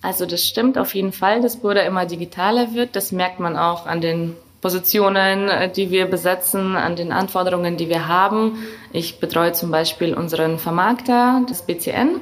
Also 0.02 0.24
das 0.24 0.44
stimmt 0.44 0.78
auf 0.78 0.94
jeden 0.94 1.12
Fall, 1.12 1.42
dass 1.42 1.58
Burda 1.58 1.82
immer 1.82 2.06
digitaler 2.06 2.72
wird. 2.74 2.96
Das 2.96 3.12
merkt 3.12 3.38
man 3.38 3.56
auch 3.56 3.86
an 3.86 4.00
den 4.00 4.34
Positionen, 4.62 5.50
die 5.74 5.90
wir 5.90 6.06
besetzen, 6.06 6.76
an 6.76 6.96
den 6.96 7.12
Anforderungen, 7.12 7.76
die 7.76 7.88
wir 7.88 8.08
haben. 8.08 8.58
Ich 8.92 9.20
betreue 9.20 9.52
zum 9.52 9.70
Beispiel 9.70 10.14
unseren 10.14 10.58
Vermarkter, 10.58 11.42
das 11.48 11.62
BCN. 11.62 12.20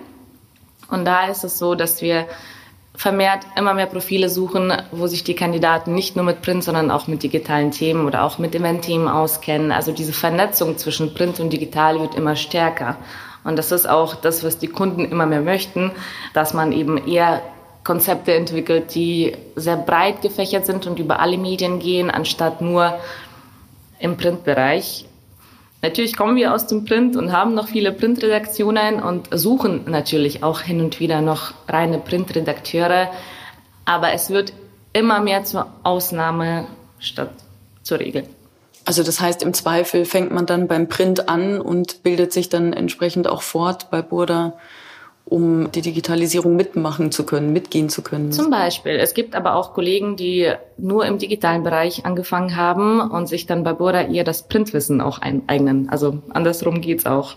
Und 0.91 1.05
da 1.05 1.27
ist 1.27 1.45
es 1.45 1.59
so, 1.59 1.75
dass 1.75 2.03
wir 2.03 2.27
vermehrt 2.99 3.47
immer 3.57 3.75
mehr 3.75 3.87
Profile 3.87 4.29
suchen, 4.29 4.73
wo 4.91 5.07
sich 5.07 5.23
die 5.23 5.37
Kandidaten 5.37 5.95
nicht 5.95 6.17
nur 6.17 6.25
mit 6.25 6.43
Print, 6.43 6.65
sondern 6.65 6.91
auch 6.91 7.07
mit 7.07 7.23
digitalen 7.23 7.71
Themen 7.71 8.07
oder 8.07 8.25
auch 8.25 8.39
mit 8.39 8.57
Event-Themen 8.57 9.07
auskennen. 9.07 9.71
Also 9.71 9.93
diese 9.93 10.13
Vernetzung 10.13 10.77
zwischen 10.79 11.15
Print 11.15 11.39
und 11.39 11.53
Digital 11.53 12.01
wird 12.01 12.17
immer 12.17 12.35
stärker. 12.35 12.97
Und 13.45 13.57
das 13.57 13.71
ist 13.71 13.89
auch 13.89 14.17
das, 14.17 14.43
was 14.43 14.59
die 14.59 14.67
Kunden 14.67 15.05
immer 15.05 15.27
mehr 15.27 15.43
möchten, 15.43 15.93
dass 16.35 16.55
man 16.55 16.73
eben 16.73 16.99
eher 17.07 17.41
Konzepte 17.85 18.35
entwickelt, 18.35 18.93
die 18.97 19.37
sehr 19.55 19.77
breit 19.77 20.21
gefächert 20.21 20.67
sind 20.67 20.89
und 20.89 20.99
über 20.99 21.21
alle 21.21 21.39
Medien 21.39 21.79
gehen, 21.79 22.11
anstatt 22.11 22.61
nur 22.61 22.99
im 24.01 24.17
Printbereich. 24.17 25.05
Natürlich 25.81 26.17
kommen 26.17 26.37
wir 26.37 26.53
aus 26.53 26.67
dem 26.67 26.85
Print 26.85 27.17
und 27.17 27.33
haben 27.33 27.55
noch 27.55 27.69
viele 27.69 27.93
Printredaktionen 27.93 29.01
und 29.01 29.29
suchen 29.33 29.85
natürlich 29.87 30.43
auch 30.43 30.61
hin 30.61 30.81
und 30.81 30.99
wieder 30.99 31.21
noch 31.21 31.55
reine 31.69 31.99
Printredakteure. 31.99 33.11
Aber 33.85 34.13
es 34.13 34.31
wird 34.31 34.53
immer 34.93 35.21
mehr 35.21 35.45
zur 35.45 35.69
Ausnahme 35.85 36.67
statt 36.99 37.31
zur 37.83 38.01
Regel. 38.01 38.25
Also 38.85 39.03
das 39.03 39.21
heißt, 39.21 39.43
im 39.43 39.55
Zweifel 39.55 40.05
fängt 40.05 40.33
man 40.33 40.47
dann 40.47 40.67
beim 40.67 40.89
Print 40.89 41.29
an 41.29 41.61
und 41.61 42.03
bildet 42.03 42.33
sich 42.33 42.49
dann 42.49 42.73
entsprechend 42.73 43.29
auch 43.29 43.43
fort 43.43 43.91
bei 43.91 44.03
Burda 44.03 44.55
um 45.29 45.71
die 45.73 45.83
Digitalisierung 45.83 46.57
mitmachen 46.57 47.13
zu 47.13 47.25
können, 47.25 47.53
mitgehen 47.53 47.89
zu 47.89 48.03
können. 48.03 48.33
Zum 48.33 48.51
Beispiel. 48.51 48.93
Es 48.93 49.15
gibt 49.15 49.35
aber 49.35 49.55
auch 49.55 49.75
Kollegen, 49.75 50.17
die 50.17 50.53
nur 50.77 51.05
im 51.07 51.19
digitalen 51.19 51.63
Bereich 51.63 52.05
angefangen 52.07 52.57
haben 52.57 53.01
und 53.01 53.29
sich 53.29 53.47
dann 53.47 53.63
bei 53.65 53.73
Bora 53.73 54.03
eher 54.03 54.25
das 54.25 54.49
Printwissen 54.49 55.01
auch 55.01 55.21
eignen. 55.21 55.89
Also 55.91 56.23
andersrum 56.31 56.81
geht's 56.81 57.07
auch. 57.07 57.37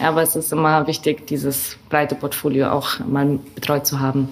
Aber 0.00 0.22
es 0.22 0.34
ist 0.34 0.52
immer 0.52 0.86
wichtig, 0.86 1.26
dieses 1.26 1.76
breite 1.88 2.14
Portfolio 2.14 2.70
auch 2.70 2.98
mal 3.00 3.38
betreut 3.54 3.86
zu 3.86 4.00
haben. 4.00 4.28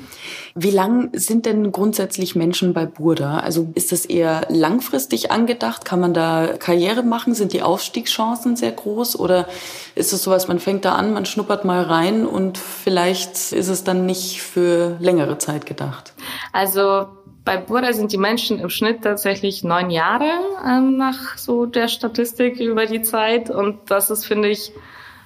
Wie 0.55 0.71
lang 0.71 1.11
sind 1.13 1.47
denn 1.47 1.73
grundsätzlich 1.73 2.35
Menschen 2.35 2.75
bei 2.75 2.85
Burda? 2.87 3.39
Also 3.39 3.69
ist 3.75 3.93
das 3.93 4.05
eher 4.05 4.47
langfristig 4.49 5.31
angedacht? 5.31 5.85
Kann 5.85 6.01
man 6.01 6.13
da 6.13 6.55
Karriere 6.59 7.03
machen? 7.03 7.35
Sind 7.35 7.53
die 7.53 7.63
Aufstiegschancen 7.63 8.57
sehr 8.57 8.73
groß? 8.73 9.19
Oder 9.19 9.49
ist 9.95 10.13
es 10.13 10.23
sowas, 10.23 10.49
man 10.49 10.59
fängt 10.59 10.85
da 10.85 10.95
an, 10.95 11.15
man 11.15 11.25
schnuppert 11.25 11.65
mal 11.65 11.83
rein 11.83 12.27
und 12.27 12.59
vielleicht 12.59 13.53
ist 13.53 13.69
es 13.69 13.85
dann 13.85 14.05
nicht 14.05 14.43
für 14.43 14.97
längere 15.01 15.39
Zeit 15.39 15.65
gedacht? 15.65 16.13
Also 16.53 17.07
bei 17.45 17.57
Burda 17.57 17.93
sind 17.93 18.13
die 18.13 18.19
Menschen 18.19 18.61
im 18.61 18.71
Schnitt 18.71 19.03
tatsächlich 19.03 19.65
neun 19.65 19.91
Jahre 19.91 20.31
ähm, 20.65 20.97
nach 20.97 21.37
so 21.39 21.67
der 21.67 21.89
Statistik 21.89 22.61
über 22.61 22.87
die 22.87 23.03
Zeit. 23.03 23.51
Und 23.51 23.91
das 23.91 24.11
ist, 24.11 24.27
finde 24.27 24.49
ich, 24.49 24.73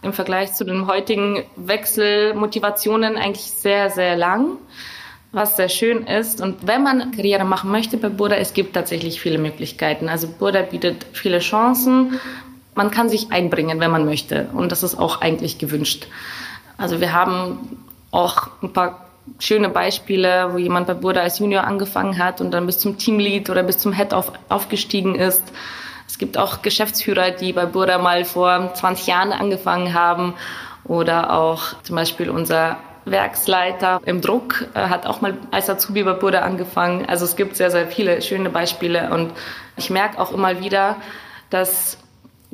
im 0.02 0.12
Vergleich 0.12 0.54
zu 0.54 0.64
den 0.64 0.86
heutigen 0.86 1.42
Wechselmotivationen 1.56 3.16
eigentlich 3.16 3.50
sehr, 3.50 3.90
sehr 3.90 4.16
lang, 4.16 4.58
was 5.32 5.56
sehr 5.56 5.68
schön 5.68 6.06
ist. 6.06 6.40
Und 6.40 6.66
wenn 6.66 6.82
man 6.82 7.10
Karriere 7.12 7.44
machen 7.44 7.70
möchte 7.70 7.96
bei 7.96 8.08
Burda, 8.08 8.36
es 8.36 8.54
gibt 8.54 8.74
tatsächlich 8.74 9.20
viele 9.20 9.38
Möglichkeiten. 9.38 10.08
Also 10.08 10.28
Burda 10.28 10.62
bietet 10.62 11.06
viele 11.12 11.40
Chancen. 11.40 12.18
Man 12.74 12.90
kann 12.90 13.08
sich 13.08 13.32
einbringen, 13.32 13.80
wenn 13.80 13.90
man 13.90 14.04
möchte. 14.04 14.48
Und 14.54 14.72
das 14.72 14.82
ist 14.82 14.98
auch 14.98 15.20
eigentlich 15.20 15.58
gewünscht. 15.58 16.06
Also 16.78 17.00
wir 17.00 17.12
haben 17.12 17.78
auch 18.10 18.48
ein 18.62 18.72
paar 18.72 19.06
schöne 19.38 19.68
Beispiele, 19.68 20.52
wo 20.52 20.58
jemand 20.58 20.86
bei 20.86 20.94
Burda 20.94 21.20
als 21.20 21.38
Junior 21.38 21.64
angefangen 21.64 22.18
hat 22.18 22.40
und 22.40 22.52
dann 22.52 22.66
bis 22.66 22.78
zum 22.78 22.96
Teamlead 22.96 23.50
oder 23.50 23.62
bis 23.62 23.78
zum 23.78 23.92
Head 23.92 24.14
auf, 24.14 24.32
aufgestiegen 24.48 25.14
ist. 25.14 25.42
Es 26.06 26.18
gibt 26.18 26.38
auch 26.38 26.62
Geschäftsführer, 26.62 27.32
die 27.32 27.52
bei 27.52 27.66
Burda 27.66 27.98
mal 27.98 28.24
vor 28.24 28.72
20 28.74 29.06
Jahren 29.06 29.32
angefangen 29.32 29.92
haben 29.92 30.34
oder 30.84 31.34
auch 31.34 31.82
zum 31.82 31.96
Beispiel 31.96 32.30
unser 32.30 32.78
Werksleiter 33.06 34.00
im 34.04 34.20
Druck 34.20 34.66
äh, 34.74 34.80
hat 34.80 35.06
auch 35.06 35.20
mal 35.20 35.38
als 35.52 35.70
Azubi 35.70 36.02
bei 36.02 36.12
Burda 36.12 36.40
angefangen. 36.40 37.06
Also 37.06 37.24
es 37.24 37.36
gibt 37.36 37.56
sehr, 37.56 37.70
sehr 37.70 37.86
viele 37.86 38.20
schöne 38.20 38.50
Beispiele 38.50 39.10
und 39.10 39.32
ich 39.76 39.90
merke 39.90 40.18
auch 40.20 40.32
immer 40.32 40.60
wieder, 40.60 40.96
dass 41.48 41.98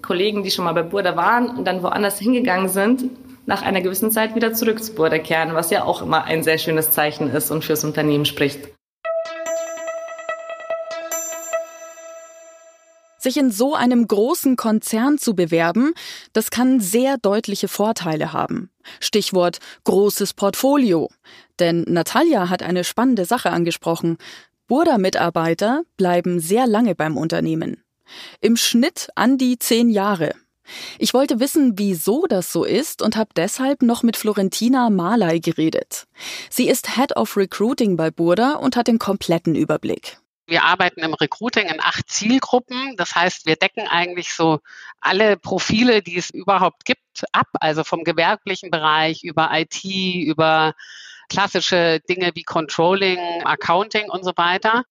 Kollegen, 0.03 0.43
die 0.43 0.51
schon 0.51 0.67
mal 0.67 0.75
bei 0.75 0.83
Burda 0.83 1.17
waren 1.17 1.49
und 1.49 1.65
dann 1.65 1.83
woanders 1.83 2.19
hingegangen 2.19 2.69
sind, 2.69 3.05
nach 3.47 3.63
einer 3.63 3.81
gewissen 3.81 4.11
Zeit 4.11 4.35
wieder 4.35 4.53
zurück 4.53 4.83
zu 4.85 4.95
Burda 4.95 5.19
kehren, 5.19 5.55
was 5.55 5.71
ja 5.71 5.85
auch 5.85 6.03
immer 6.03 6.25
ein 6.25 6.43
sehr 6.43 6.59
schönes 6.59 6.91
Zeichen 6.91 7.31
ist 7.31 7.51
und 7.51 7.65
fürs 7.65 7.83
Unternehmen 7.85 8.25
spricht. 8.25 8.69
Sich 13.23 13.37
in 13.37 13.53
so 13.53 13.77
einem 13.77 14.09
großen 14.09 14.57
Konzern 14.57 15.17
zu 15.17 15.37
bewerben, 15.37 15.95
das 16.33 16.51
kann 16.51 16.81
sehr 16.81 17.19
deutliche 17.19 17.69
Vorteile 17.69 18.33
haben. 18.33 18.69
Stichwort 18.99 19.61
großes 19.85 20.35
Portfolio. 20.35 21.09
Denn 21.61 21.85
Natalia 21.87 22.49
hat 22.49 22.65
eine 22.65 22.83
spannende 22.83 23.25
Sache 23.25 23.51
angesprochen. 23.51 24.19
Burda-Mitarbeiter 24.67 25.85
bleiben 25.97 26.41
sehr 26.41 26.67
lange 26.67 26.97
beim 26.97 27.17
Unternehmen. 27.17 27.85
Im 28.41 28.57
Schnitt 28.57 29.11
an 29.15 29.39
die 29.39 29.57
zehn 29.57 29.89
Jahre. 29.89 30.33
Ich 30.99 31.15
wollte 31.15 31.39
wissen, 31.39 31.75
wieso 31.77 32.27
das 32.27 32.53
so 32.53 32.65
ist 32.65 33.03
und 33.03 33.15
habe 33.15 33.31
deshalb 33.37 33.83
noch 33.83 34.03
mit 34.03 34.17
Florentina 34.17 34.91
Malay 34.91 35.39
geredet. 35.39 36.09
Sie 36.51 36.69
ist 36.69 36.97
Head 36.97 37.17
of 37.17 37.37
Recruiting 37.37 37.97
bei 37.97 38.11
Burda 38.11 38.55
und 38.55 38.75
hat 38.75 38.89
den 38.89 38.99
kompletten 38.99 39.55
Überblick. 39.55 40.19
Wir 40.47 40.65
arbeiten 40.65 41.01
im 41.01 41.15
Recruiting 41.15 41.69
in 41.69 41.81
acht 41.81 42.09
Zielgruppen. 42.09 42.97
Das 42.97 43.15
heißt, 43.15 43.47
wir 43.47 43.57
decken 43.57 43.87
eigentlich 43.87 44.35
so 44.35 44.61
alle 45.01 45.37
Profile, 45.37 46.03
die 46.03 46.17
es 46.17 46.31
überhaupt 46.31 46.85
gibt, 46.85 47.01
ab. 47.33 47.49
Also 47.55 47.85
vom 47.85 48.05
gewerblichen 48.05 48.71
Bereich 48.71 49.23
über 49.23 49.51
IT, 49.53 49.85
über 49.85 50.75
klassische 51.29 52.01
Dinge 52.09 52.33
wie 52.35 52.43
Controlling, 52.43 53.19
Accounting 53.45 54.11
und 54.11 54.25
so 54.25 54.33
weiter. 54.37 54.85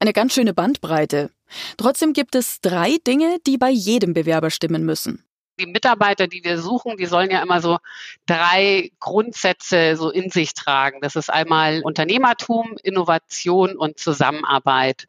Eine 0.00 0.12
ganz 0.12 0.34
schöne 0.34 0.54
Bandbreite. 0.54 1.30
Trotzdem 1.76 2.12
gibt 2.12 2.34
es 2.34 2.60
drei 2.60 2.96
Dinge, 3.06 3.38
die 3.46 3.58
bei 3.58 3.70
jedem 3.70 4.14
Bewerber 4.14 4.50
stimmen 4.50 4.84
müssen 4.84 5.24
die 5.58 5.66
Mitarbeiter, 5.66 6.26
die 6.26 6.44
wir 6.44 6.60
suchen, 6.60 6.96
die 6.96 7.06
sollen 7.06 7.30
ja 7.30 7.42
immer 7.42 7.60
so 7.60 7.78
drei 8.26 8.90
Grundsätze 9.00 9.96
so 9.96 10.10
in 10.10 10.30
sich 10.30 10.54
tragen. 10.54 11.00
Das 11.00 11.16
ist 11.16 11.30
einmal 11.32 11.82
Unternehmertum, 11.82 12.76
Innovation 12.82 13.76
und 13.76 13.98
Zusammenarbeit. 13.98 15.06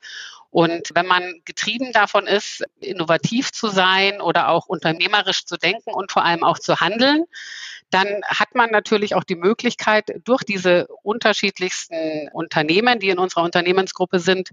Und 0.56 0.92
wenn 0.94 1.06
man 1.06 1.42
getrieben 1.44 1.92
davon 1.92 2.28
ist, 2.28 2.64
innovativ 2.80 3.52
zu 3.52 3.68
sein 3.68 4.22
oder 4.22 4.48
auch 4.48 4.68
unternehmerisch 4.68 5.44
zu 5.44 5.58
denken 5.58 5.90
und 5.94 6.14
vor 6.14 6.24
allem 6.24 6.46
auch 6.46 6.60
zu 6.60 6.80
handeln, 6.80 7.26
dann 7.90 8.08
hat 8.26 8.56
man 8.56 8.72
natürlich 8.72 9.16
auch 9.16 9.26
die 9.26 9.36
Möglichkeit, 9.36 10.14
durch 10.24 10.44
diese 10.44 10.88
unterschiedlichsten 11.04 12.30
Unternehmen, 12.32 13.02
die 13.02 13.10
in 13.10 13.20
unserer 13.20 13.44
Unternehmensgruppe 13.44 14.20
sind, 14.20 14.52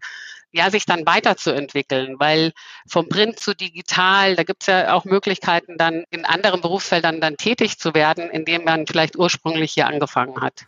ja, 0.50 0.70
sich 0.70 0.86
dann 0.86 1.06
weiterzuentwickeln, 1.06 2.18
weil 2.18 2.52
vom 2.88 3.08
Print 3.08 3.38
zu 3.38 3.54
digital, 3.54 4.34
da 4.34 4.42
gibt 4.42 4.64
es 4.64 4.66
ja 4.66 4.94
auch 4.94 5.04
Möglichkeiten, 5.04 5.78
dann 5.78 6.02
in 6.10 6.24
anderen 6.24 6.62
Berufsfeldern 6.62 7.20
dann 7.20 7.36
tätig 7.36 7.78
zu 7.78 7.94
werden, 7.94 8.28
indem 8.28 8.64
man 8.64 8.88
vielleicht 8.88 9.14
ursprünglich 9.14 9.74
hier 9.74 9.86
angefangen 9.86 10.40
hat. 10.40 10.66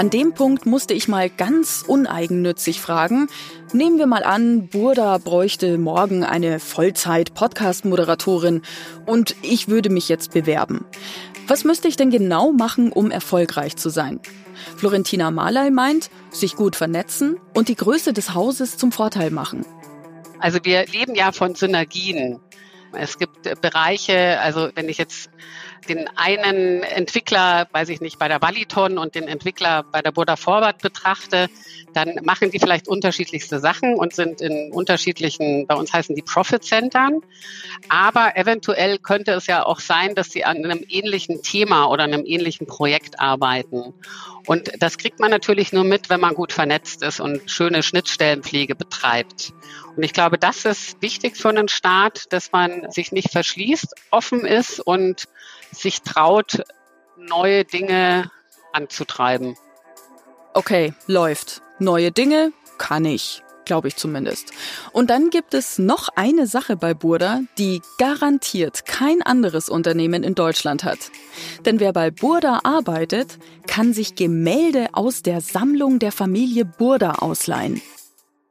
An 0.00 0.08
dem 0.08 0.32
Punkt 0.32 0.64
musste 0.64 0.94
ich 0.94 1.08
mal 1.08 1.28
ganz 1.28 1.84
uneigennützig 1.86 2.80
fragen. 2.80 3.28
Nehmen 3.74 3.98
wir 3.98 4.06
mal 4.06 4.24
an, 4.24 4.68
Burda 4.68 5.18
bräuchte 5.18 5.76
morgen 5.76 6.24
eine 6.24 6.58
Vollzeit-Podcast-Moderatorin 6.58 8.62
und 9.04 9.36
ich 9.42 9.68
würde 9.68 9.90
mich 9.90 10.08
jetzt 10.08 10.32
bewerben. 10.32 10.86
Was 11.48 11.64
müsste 11.64 11.86
ich 11.86 11.96
denn 11.96 12.08
genau 12.08 12.50
machen, 12.50 12.92
um 12.92 13.10
erfolgreich 13.10 13.76
zu 13.76 13.90
sein? 13.90 14.20
Florentina 14.78 15.30
Malay 15.30 15.70
meint, 15.70 16.08
sich 16.30 16.56
gut 16.56 16.76
vernetzen 16.76 17.36
und 17.52 17.68
die 17.68 17.76
Größe 17.76 18.14
des 18.14 18.32
Hauses 18.32 18.78
zum 18.78 18.92
Vorteil 18.92 19.30
machen. 19.30 19.66
Also 20.38 20.60
wir 20.62 20.86
leben 20.86 21.14
ja 21.14 21.30
von 21.30 21.54
Synergien. 21.54 22.40
Es 22.94 23.18
gibt 23.18 23.60
Bereiche, 23.60 24.40
also 24.40 24.70
wenn 24.74 24.88
ich 24.88 24.96
jetzt 24.96 25.28
den 25.88 26.08
einen 26.16 26.82
Entwickler, 26.82 27.68
weiß 27.72 27.88
ich 27.88 28.00
nicht, 28.00 28.18
bei 28.18 28.28
der 28.28 28.42
Valiton 28.42 28.98
und 28.98 29.14
den 29.14 29.28
Entwickler 29.28 29.82
bei 29.82 30.02
der 30.02 30.12
Burda 30.12 30.36
Forward 30.36 30.82
betrachte, 30.82 31.48
dann 31.92 32.20
machen 32.22 32.50
die 32.50 32.58
vielleicht 32.58 32.88
unterschiedlichste 32.88 33.58
Sachen 33.58 33.94
und 33.96 34.14
sind 34.14 34.40
in 34.40 34.72
unterschiedlichen, 34.72 35.66
bei 35.66 35.74
uns 35.74 35.92
heißen 35.92 36.14
die 36.14 36.22
Profit 36.22 36.64
Centern. 36.64 37.20
Aber 37.88 38.36
eventuell 38.36 38.98
könnte 38.98 39.32
es 39.32 39.46
ja 39.46 39.64
auch 39.64 39.80
sein, 39.80 40.14
dass 40.14 40.30
sie 40.30 40.44
an 40.44 40.58
einem 40.58 40.84
ähnlichen 40.88 41.42
Thema 41.42 41.86
oder 41.86 42.04
einem 42.04 42.24
ähnlichen 42.24 42.66
Projekt 42.66 43.20
arbeiten. 43.20 43.94
Und 44.46 44.70
das 44.78 44.98
kriegt 44.98 45.20
man 45.20 45.30
natürlich 45.30 45.72
nur 45.72 45.84
mit, 45.84 46.10
wenn 46.10 46.20
man 46.20 46.34
gut 46.34 46.52
vernetzt 46.52 47.02
ist 47.02 47.20
und 47.20 47.50
schöne 47.50 47.82
Schnittstellenpflege 47.82 48.74
betreibt. 48.74 49.52
Und 49.96 50.02
ich 50.02 50.12
glaube, 50.12 50.38
das 50.38 50.64
ist 50.64 51.02
wichtig 51.02 51.36
für 51.36 51.48
einen 51.48 51.68
Staat, 51.68 52.32
dass 52.32 52.52
man 52.52 52.90
sich 52.90 53.12
nicht 53.12 53.30
verschließt, 53.30 53.94
offen 54.10 54.46
ist 54.46 54.80
und 54.80 55.28
sich 55.72 56.02
traut, 56.02 56.62
neue 57.16 57.64
Dinge 57.64 58.30
anzutreiben. 58.72 59.56
Okay, 60.54 60.94
läuft. 61.06 61.62
Neue 61.78 62.10
Dinge 62.10 62.52
kann 62.78 63.04
ich, 63.04 63.42
glaube 63.64 63.88
ich 63.88 63.96
zumindest. 63.96 64.52
Und 64.92 65.10
dann 65.10 65.30
gibt 65.30 65.54
es 65.54 65.78
noch 65.78 66.08
eine 66.16 66.46
Sache 66.46 66.76
bei 66.76 66.92
Burda, 66.92 67.40
die 67.56 67.82
garantiert 67.98 68.84
kein 68.84 69.22
anderes 69.22 69.68
Unternehmen 69.68 70.22
in 70.22 70.34
Deutschland 70.34 70.84
hat. 70.84 70.98
Denn 71.64 71.78
wer 71.78 71.92
bei 71.92 72.10
Burda 72.10 72.60
arbeitet, 72.64 73.38
kann 73.66 73.92
sich 73.92 74.14
Gemälde 74.14 74.88
aus 74.92 75.22
der 75.22 75.40
Sammlung 75.40 75.98
der 75.98 76.12
Familie 76.12 76.64
Burda 76.64 77.12
ausleihen. 77.12 77.80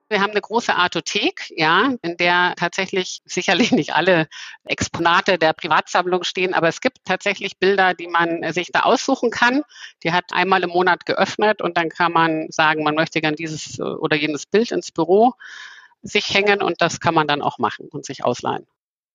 Wir 0.09 0.21
haben 0.21 0.31
eine 0.31 0.41
große 0.41 0.75
Artothek, 0.75 1.53
ja, 1.55 1.93
in 2.01 2.17
der 2.17 2.55
tatsächlich 2.57 3.21
sicherlich 3.25 3.71
nicht 3.71 3.93
alle 3.93 4.27
Exponate 4.65 5.37
der 5.37 5.53
Privatsammlung 5.53 6.23
stehen, 6.23 6.55
aber 6.55 6.67
es 6.67 6.81
gibt 6.81 6.97
tatsächlich 7.05 7.59
Bilder, 7.59 7.93
die 7.93 8.07
man 8.07 8.51
sich 8.51 8.71
da 8.71 8.81
aussuchen 8.81 9.29
kann. 9.29 9.61
Die 10.03 10.11
hat 10.11 10.25
einmal 10.31 10.63
im 10.63 10.71
Monat 10.71 11.05
geöffnet 11.05 11.61
und 11.61 11.77
dann 11.77 11.89
kann 11.89 12.11
man 12.11 12.47
sagen, 12.49 12.83
man 12.83 12.95
möchte 12.95 13.21
gern 13.21 13.35
dieses 13.35 13.77
äh, 13.77 13.83
oder 13.83 14.17
jenes 14.17 14.47
Bild 14.47 14.71
ins 14.71 14.91
Büro 14.91 15.33
sich 16.01 16.33
hängen 16.33 16.63
und 16.63 16.81
das 16.81 16.99
kann 16.99 17.13
man 17.13 17.27
dann 17.27 17.43
auch 17.43 17.59
machen 17.59 17.87
und 17.91 18.05
sich 18.05 18.23
ausleihen. 18.23 18.65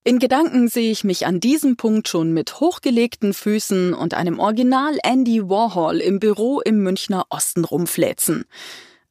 In 0.04 0.18
Gedanken 0.18 0.68
sehe 0.68 0.92
ich 0.92 1.02
mich 1.02 1.26
an 1.26 1.40
diesem 1.40 1.76
Punkt 1.76 2.08
schon 2.08 2.32
mit 2.32 2.60
hochgelegten 2.60 3.32
Füßen 3.32 3.94
und 3.94 4.14
einem 4.14 4.38
Original 4.38 4.98
Andy 5.02 5.48
Warhol 5.48 5.96
im 5.96 6.20
Büro 6.20 6.60
im 6.60 6.82
Münchner 6.82 7.24
Osten 7.30 7.64
rumfläzen. 7.64 8.44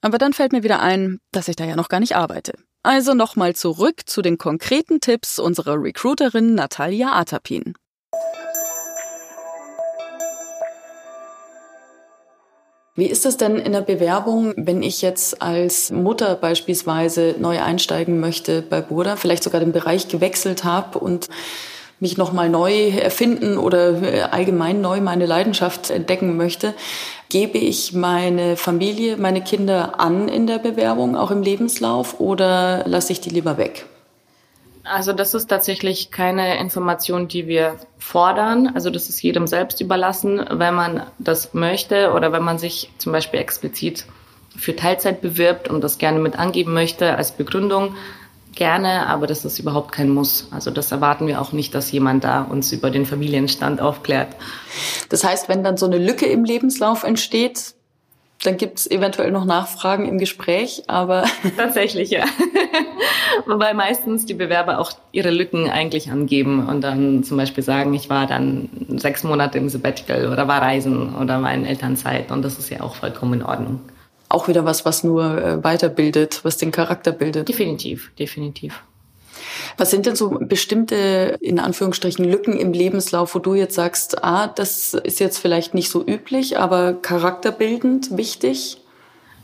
Aber 0.03 0.17
dann 0.17 0.33
fällt 0.33 0.51
mir 0.51 0.63
wieder 0.63 0.81
ein, 0.81 1.19
dass 1.31 1.47
ich 1.47 1.55
da 1.55 1.63
ja 1.63 1.77
noch 1.77 1.87
gar 1.87 2.01
nicht 2.01 2.17
arbeite. 2.17 2.53
Also 2.83 3.13
nochmal 3.13 3.55
zurück 3.55 4.01
zu 4.05 4.21
den 4.21 4.37
konkreten 4.37 4.99
Tipps 4.99 5.39
unserer 5.39 5.81
Recruiterin 5.81 6.55
Natalia 6.55 7.13
Atapin. 7.13 7.73
Wie 12.95 13.05
ist 13.05 13.25
es 13.25 13.37
denn 13.37 13.55
in 13.55 13.71
der 13.71 13.81
Bewerbung, 13.81 14.53
wenn 14.57 14.83
ich 14.83 15.01
jetzt 15.01 15.41
als 15.41 15.89
Mutter 15.89 16.35
beispielsweise 16.35 17.35
neu 17.39 17.61
einsteigen 17.61 18.19
möchte 18.19 18.61
bei 18.61 18.81
Burda, 18.81 19.15
vielleicht 19.15 19.43
sogar 19.43 19.61
den 19.61 19.71
Bereich 19.71 20.09
gewechselt 20.09 20.65
habe 20.65 20.99
und 20.99 21.29
mich 22.03 22.17
nochmal 22.17 22.49
neu 22.49 22.89
erfinden 22.89 23.57
oder 23.57 24.29
allgemein 24.31 24.81
neu 24.81 24.99
meine 24.99 25.25
Leidenschaft 25.25 25.89
entdecken 25.89 26.35
möchte? 26.35 26.73
Gebe 27.29 27.57
ich 27.57 27.93
meine 27.93 28.57
Familie, 28.57 29.15
meine 29.15 29.41
Kinder 29.41 29.99
an 30.01 30.27
in 30.27 30.45
der 30.45 30.59
Bewerbung, 30.59 31.15
auch 31.15 31.31
im 31.31 31.41
Lebenslauf, 31.41 32.19
oder 32.19 32.83
lasse 32.85 33.13
ich 33.13 33.21
die 33.21 33.29
lieber 33.29 33.57
weg? 33.57 33.85
Also 34.83 35.13
das 35.13 35.33
ist 35.33 35.47
tatsächlich 35.47 36.11
keine 36.11 36.59
Information, 36.59 37.29
die 37.29 37.47
wir 37.47 37.77
fordern. 37.97 38.71
Also 38.75 38.89
das 38.89 39.07
ist 39.07 39.23
jedem 39.23 39.47
selbst 39.47 39.79
überlassen, 39.79 40.45
wenn 40.51 40.75
man 40.75 41.03
das 41.19 41.53
möchte 41.53 42.11
oder 42.11 42.33
wenn 42.33 42.43
man 42.43 42.57
sich 42.57 42.89
zum 42.97 43.13
Beispiel 43.13 43.39
explizit 43.39 44.05
für 44.57 44.75
Teilzeit 44.75 45.21
bewirbt 45.21 45.69
und 45.69 45.81
das 45.81 45.99
gerne 45.99 46.19
mit 46.19 46.37
angeben 46.37 46.73
möchte 46.73 47.15
als 47.15 47.31
Begründung, 47.31 47.95
gerne, 48.55 49.07
aber 49.07 49.27
das 49.27 49.45
ist 49.45 49.59
überhaupt 49.59 49.91
kein 49.91 50.09
Muss. 50.09 50.47
Also 50.51 50.71
das 50.71 50.91
erwarten 50.91 51.27
wir 51.27 51.41
auch 51.41 51.51
nicht, 51.51 51.73
dass 51.75 51.91
jemand 51.91 52.23
da 52.23 52.41
uns 52.41 52.71
über 52.71 52.89
den 52.89 53.05
Familienstand 53.05 53.81
aufklärt. 53.81 54.35
Das 55.09 55.23
heißt, 55.23 55.49
wenn 55.49 55.63
dann 55.63 55.77
so 55.77 55.85
eine 55.85 55.97
Lücke 55.97 56.25
im 56.25 56.43
Lebenslauf 56.43 57.03
entsteht, 57.03 57.75
dann 58.43 58.57
gibt 58.57 58.79
es 58.79 58.91
eventuell 58.91 59.31
noch 59.31 59.45
Nachfragen 59.45 60.05
im 60.05 60.17
Gespräch, 60.17 60.83
aber. 60.87 61.23
Tatsächlich, 61.57 62.09
ja. 62.09 62.25
Wobei 63.45 63.73
meistens 63.73 64.25
die 64.25 64.33
Bewerber 64.33 64.79
auch 64.79 64.91
ihre 65.11 65.31
Lücken 65.31 65.69
eigentlich 65.69 66.11
angeben 66.11 66.67
und 66.67 66.81
dann 66.81 67.23
zum 67.23 67.37
Beispiel 67.37 67.63
sagen, 67.63 67.93
ich 67.93 68.09
war 68.09 68.27
dann 68.27 68.69
sechs 68.97 69.23
Monate 69.23 69.57
im 69.57 69.69
Sabbatical 69.69 70.31
oder 70.31 70.47
war 70.47 70.61
reisen 70.61 71.15
oder 71.15 71.41
war 71.41 71.53
in 71.53 71.65
Elternzeit 71.65 72.31
und 72.31 72.43
das 72.43 72.59
ist 72.59 72.69
ja 72.69 72.81
auch 72.81 72.95
vollkommen 72.95 73.33
in 73.35 73.43
Ordnung 73.43 73.79
auch 74.33 74.47
wieder 74.47 74.65
was, 74.65 74.85
was 74.85 75.03
nur 75.03 75.23
äh, 75.23 75.63
weiterbildet, 75.63 76.41
was 76.43 76.57
den 76.57 76.71
Charakter 76.71 77.11
bildet. 77.11 77.47
Definitiv, 77.47 78.11
definitiv. 78.17 78.81
Was 79.77 79.91
sind 79.91 80.05
denn 80.05 80.15
so 80.15 80.37
bestimmte, 80.39 81.37
in 81.39 81.59
Anführungsstrichen, 81.59 82.25
Lücken 82.25 82.57
im 82.57 82.73
Lebenslauf, 82.73 83.35
wo 83.35 83.39
du 83.39 83.55
jetzt 83.55 83.75
sagst, 83.75 84.23
ah, 84.23 84.47
das 84.47 84.93
ist 84.93 85.19
jetzt 85.19 85.37
vielleicht 85.37 85.73
nicht 85.73 85.89
so 85.89 86.05
üblich, 86.05 86.57
aber 86.57 86.93
charakterbildend 86.93 88.17
wichtig? 88.17 88.77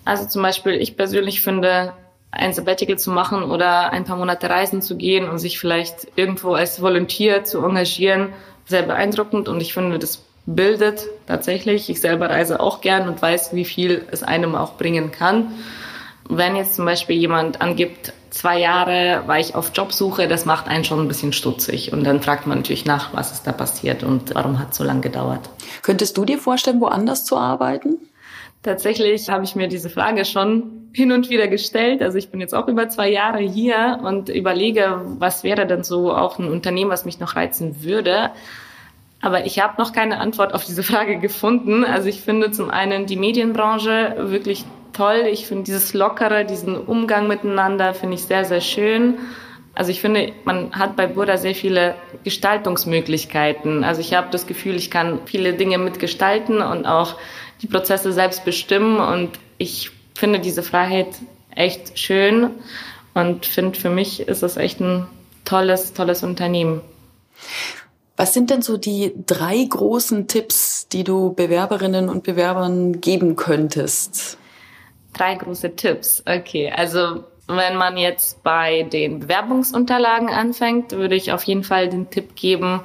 Also 0.05 0.27
zum 0.27 0.41
Beispiel, 0.41 0.73
ich 0.73 0.97
persönlich 0.97 1.41
finde, 1.41 1.93
ein 2.31 2.53
Sabbatical 2.53 2.97
zu 2.97 3.11
machen 3.11 3.43
oder 3.43 3.91
ein 3.91 4.05
paar 4.05 4.17
Monate 4.17 4.49
reisen 4.49 4.81
zu 4.81 4.97
gehen 4.97 5.27
und 5.27 5.39
sich 5.39 5.59
vielleicht 5.59 6.07
irgendwo 6.15 6.53
als 6.53 6.81
Volontier 6.81 7.43
zu 7.43 7.63
engagieren, 7.63 8.33
sehr 8.65 8.83
beeindruckend 8.83 9.47
und 9.47 9.61
ich 9.61 9.73
finde, 9.73 9.97
das 9.97 10.23
bildet 10.45 11.07
tatsächlich. 11.27 11.89
Ich 11.89 12.01
selber 12.01 12.29
reise 12.29 12.59
auch 12.59 12.81
gern 12.81 13.07
und 13.07 13.21
weiß, 13.21 13.53
wie 13.53 13.65
viel 13.65 14.05
es 14.11 14.23
einem 14.23 14.55
auch 14.55 14.73
bringen 14.77 15.11
kann. 15.11 15.53
Wenn 16.27 16.55
jetzt 16.55 16.75
zum 16.75 16.85
Beispiel 16.85 17.17
jemand 17.17 17.61
angibt, 17.61 18.13
zwei 18.29 18.59
Jahre 18.59 19.23
war 19.25 19.39
ich 19.39 19.55
auf 19.55 19.71
Jobsuche, 19.73 20.27
das 20.27 20.45
macht 20.45 20.67
einen 20.67 20.85
schon 20.85 20.99
ein 20.99 21.07
bisschen 21.07 21.33
stutzig. 21.33 21.91
Und 21.93 22.03
dann 22.03 22.21
fragt 22.21 22.45
man 22.47 22.59
natürlich 22.59 22.85
nach, 22.85 23.13
was 23.13 23.31
ist 23.31 23.47
da 23.47 23.51
passiert 23.51 24.03
und 24.03 24.35
warum 24.35 24.59
hat 24.59 24.71
es 24.71 24.77
so 24.77 24.83
lange 24.83 25.01
gedauert. 25.01 25.49
Könntest 25.81 26.17
du 26.17 26.25
dir 26.25 26.37
vorstellen, 26.37 26.81
woanders 26.81 27.25
zu 27.25 27.37
arbeiten? 27.37 27.97
Tatsächlich 28.61 29.29
habe 29.29 29.45
ich 29.45 29.55
mir 29.55 29.69
diese 29.69 29.89
Frage 29.89 30.25
schon 30.25 30.89
hin 30.93 31.11
und 31.11 31.29
wieder 31.29 31.47
gestellt. 31.47 32.01
Also 32.01 32.17
ich 32.17 32.29
bin 32.29 32.41
jetzt 32.41 32.53
auch 32.53 32.67
über 32.67 32.89
zwei 32.89 33.09
Jahre 33.09 33.39
hier 33.39 33.99
und 34.03 34.29
überlege, 34.29 35.01
was 35.17 35.43
wäre 35.43 35.65
denn 35.65 35.83
so 35.83 36.13
auch 36.13 36.39
ein 36.39 36.49
Unternehmen, 36.49 36.91
was 36.91 37.05
mich 37.05 37.19
noch 37.19 37.35
reizen 37.35 37.83
würde. 37.83 38.31
Aber 39.21 39.45
ich 39.45 39.59
habe 39.59 39.81
noch 39.81 39.91
keine 39.91 40.19
Antwort 40.19 40.53
auf 40.53 40.65
diese 40.65 40.83
Frage 40.83 41.17
gefunden. 41.17 41.83
Also 41.83 42.07
ich 42.07 42.21
finde 42.21 42.51
zum 42.51 42.69
einen 42.69 43.05
die 43.05 43.17
Medienbranche 43.17 44.15
wirklich 44.17 44.65
toll. 44.93 45.27
Ich 45.31 45.45
finde 45.45 45.63
dieses 45.63 45.93
Lockere, 45.93 46.45
diesen 46.45 46.77
Umgang 46.77 47.27
miteinander, 47.27 47.93
finde 47.93 48.15
ich 48.15 48.23
sehr, 48.23 48.45
sehr 48.45 48.61
schön. 48.61 49.17
Also 49.75 49.91
ich 49.91 50.01
finde, 50.01 50.33
man 50.45 50.73
hat 50.73 50.95
bei 50.95 51.07
Burda 51.07 51.37
sehr 51.37 51.55
viele 51.55 51.95
Gestaltungsmöglichkeiten. 52.23 53.83
Also 53.83 54.01
ich 54.01 54.13
habe 54.13 54.27
das 54.31 54.47
Gefühl, 54.47 54.75
ich 54.75 54.91
kann 54.91 55.19
viele 55.25 55.53
Dinge 55.53 55.77
mitgestalten 55.77 56.61
und 56.61 56.85
auch 56.85 57.15
die 57.61 57.67
Prozesse 57.67 58.11
selbst 58.11 58.45
bestimmen. 58.45 58.99
Und 58.99 59.31
ich 59.57 59.91
finde 60.15 60.39
diese 60.39 60.63
Freiheit 60.63 61.07
echt 61.55 61.97
schön 61.97 62.51
und 63.13 63.45
finde, 63.45 63.79
für 63.79 63.89
mich 63.89 64.21
ist 64.21 64.43
es 64.43 64.57
echt 64.57 64.79
ein 64.79 65.07
tolles, 65.45 65.93
tolles 65.93 66.23
Unternehmen. 66.23 66.81
Was 68.19 68.33
sind 68.33 68.49
denn 68.49 68.61
so 68.61 68.75
die 68.75 69.13
drei 69.27 69.63
großen 69.63 70.27
Tipps, 70.27 70.89
die 70.89 71.05
du 71.05 71.31
Bewerberinnen 71.31 72.09
und 72.09 72.23
Bewerbern 72.23 72.99
geben 72.99 73.37
könntest? 73.37 74.37
Drei 75.13 75.35
große 75.35 75.77
Tipps. 75.77 76.21
Okay, 76.27 76.69
also 76.69 77.23
wenn 77.47 77.77
man 77.77 77.95
jetzt 77.95 78.43
bei 78.43 78.83
den 78.83 79.21
Bewerbungsunterlagen 79.21 80.27
anfängt, 80.27 80.91
würde 80.91 81.15
ich 81.15 81.31
auf 81.31 81.43
jeden 81.43 81.63
Fall 81.63 81.87
den 81.87 82.09
Tipp 82.09 82.35
geben, 82.35 82.81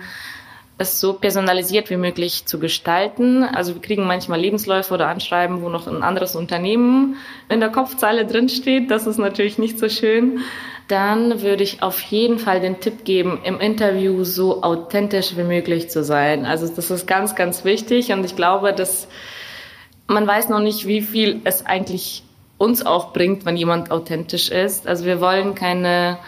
es 0.79 1.01
so 1.01 1.15
personalisiert 1.15 1.91
wie 1.91 1.97
möglich 1.97 2.47
zu 2.47 2.61
gestalten. 2.61 3.43
Also 3.43 3.75
wir 3.75 3.83
kriegen 3.83 4.07
manchmal 4.07 4.41
Lebensläufe 4.41 4.95
oder 4.95 5.09
Anschreiben, 5.09 5.63
wo 5.63 5.69
noch 5.69 5.89
ein 5.89 6.05
anderes 6.05 6.37
Unternehmen 6.37 7.17
in 7.49 7.59
der 7.59 7.71
Kopfzeile 7.71 8.25
drinsteht. 8.25 8.89
Das 8.89 9.09
ist 9.09 9.19
natürlich 9.19 9.59
nicht 9.59 9.81
so 9.81 9.89
schön 9.89 10.43
dann 10.89 11.41
würde 11.41 11.63
ich 11.63 11.83
auf 11.83 12.01
jeden 12.03 12.39
Fall 12.39 12.61
den 12.61 12.81
Tipp 12.81 13.05
geben, 13.05 13.41
im 13.45 13.59
Interview 13.59 14.25
so 14.25 14.63
authentisch 14.63 15.37
wie 15.37 15.43
möglich 15.43 15.89
zu 15.89 16.05
sein. 16.05 16.45
Also 16.45 16.69
das 16.69 16.91
ist 16.91 17.07
ganz, 17.07 17.35
ganz 17.35 17.65
wichtig 17.65 18.13
und 18.13 18.25
ich 18.25 18.37
glaube, 18.37 18.73
dass 18.73 19.09
man 20.07 20.27
weiß 20.27 20.51
noch 20.51 20.61
nicht, 20.61 20.87
wie 20.87 21.01
viel 21.01 21.41
es 21.45 21.65
eigentlich 21.65 22.23
uns 22.59 22.85
auch 22.85 23.13
bringt, 23.13 23.47
wenn 23.47 23.57
jemand 23.57 23.91
authentisch 23.91 24.51
ist. 24.51 24.87
Also 24.87 25.07
wir 25.07 25.21
wollen 25.21 25.55
keine 25.55 26.19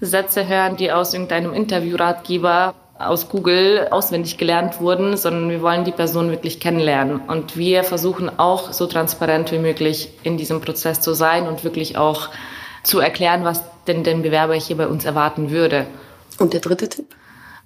Sätze 0.00 0.48
hören, 0.48 0.76
die 0.76 0.92
aus 0.92 1.12
irgendeinem 1.12 1.52
Interviewratgeber 1.52 2.74
aus 2.98 3.28
Google 3.28 3.88
auswendig 3.90 4.38
gelernt 4.38 4.80
wurden, 4.80 5.16
sondern 5.18 5.50
wir 5.50 5.60
wollen 5.60 5.84
die 5.84 5.92
Person 5.92 6.30
wirklich 6.30 6.60
kennenlernen. 6.60 7.20
Und 7.20 7.56
wir 7.56 7.84
versuchen 7.84 8.38
auch 8.38 8.72
so 8.72 8.86
transparent 8.86 9.52
wie 9.52 9.58
möglich 9.58 10.08
in 10.22 10.38
diesem 10.38 10.62
Prozess 10.62 11.02
zu 11.02 11.12
sein 11.12 11.46
und 11.46 11.62
wirklich 11.62 11.98
auch 11.98 12.30
zu 12.86 13.00
erklären, 13.00 13.44
was 13.44 13.62
denn 13.86 14.04
den 14.04 14.22
Bewerber 14.22 14.54
hier 14.54 14.76
bei 14.76 14.86
uns 14.86 15.04
erwarten 15.04 15.50
würde. 15.50 15.86
Und 16.38 16.52
der 16.52 16.60
dritte 16.60 16.88
Tipp? 16.88 17.16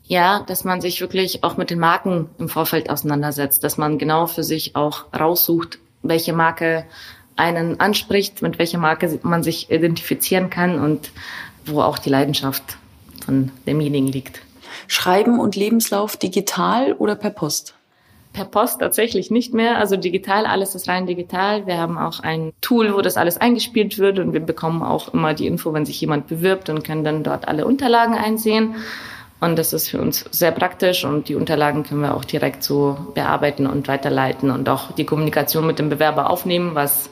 Ja, 0.04 0.40
dass 0.46 0.64
man 0.64 0.80
sich 0.80 1.00
wirklich 1.00 1.44
auch 1.44 1.56
mit 1.56 1.70
den 1.70 1.78
Marken 1.78 2.30
im 2.38 2.48
Vorfeld 2.48 2.90
auseinandersetzt, 2.90 3.62
dass 3.62 3.76
man 3.76 3.98
genau 3.98 4.26
für 4.26 4.42
sich 4.42 4.74
auch 4.76 5.12
raussucht, 5.12 5.78
welche 6.02 6.32
Marke 6.32 6.84
einen 7.36 7.78
anspricht, 7.80 8.42
mit 8.42 8.58
welcher 8.58 8.78
Marke 8.78 9.20
man 9.22 9.42
sich 9.42 9.70
identifizieren 9.70 10.50
kann 10.50 10.80
und 10.80 11.10
wo 11.66 11.82
auch 11.82 11.98
die 11.98 12.10
Leidenschaft 12.10 12.78
von 13.24 13.50
demjenigen 13.66 14.08
liegt. 14.08 14.40
Schreiben 14.88 15.38
und 15.38 15.54
Lebenslauf 15.54 16.16
digital 16.16 16.94
oder 16.94 17.14
per 17.14 17.30
Post? 17.30 17.74
Per 18.32 18.44
Post 18.44 18.80
tatsächlich 18.80 19.30
nicht 19.30 19.54
mehr. 19.54 19.78
Also 19.78 19.96
digital, 19.96 20.46
alles 20.46 20.74
ist 20.74 20.88
rein 20.88 21.06
digital. 21.06 21.66
Wir 21.66 21.78
haben 21.78 21.98
auch 21.98 22.20
ein 22.20 22.52
Tool, 22.60 22.94
wo 22.94 23.00
das 23.00 23.16
alles 23.16 23.38
eingespielt 23.38 23.98
wird 23.98 24.18
und 24.18 24.32
wir 24.32 24.40
bekommen 24.40 24.82
auch 24.82 25.12
immer 25.12 25.34
die 25.34 25.46
Info, 25.46 25.72
wenn 25.72 25.84
sich 25.84 26.00
jemand 26.00 26.28
bewirbt 26.28 26.68
und 26.68 26.84
können 26.84 27.02
dann 27.02 27.24
dort 27.24 27.48
alle 27.48 27.64
Unterlagen 27.64 28.14
einsehen. 28.14 28.76
Und 29.40 29.58
das 29.58 29.72
ist 29.72 29.88
für 29.88 30.00
uns 30.00 30.26
sehr 30.30 30.52
praktisch 30.52 31.04
und 31.04 31.28
die 31.28 31.34
Unterlagen 31.34 31.82
können 31.82 32.02
wir 32.02 32.14
auch 32.14 32.24
direkt 32.24 32.62
so 32.62 32.96
bearbeiten 33.14 33.66
und 33.66 33.88
weiterleiten 33.88 34.50
und 34.50 34.68
auch 34.68 34.92
die 34.92 35.06
Kommunikation 35.06 35.66
mit 35.66 35.78
dem 35.78 35.88
Bewerber 35.88 36.28
aufnehmen, 36.28 36.74
was 36.74 37.10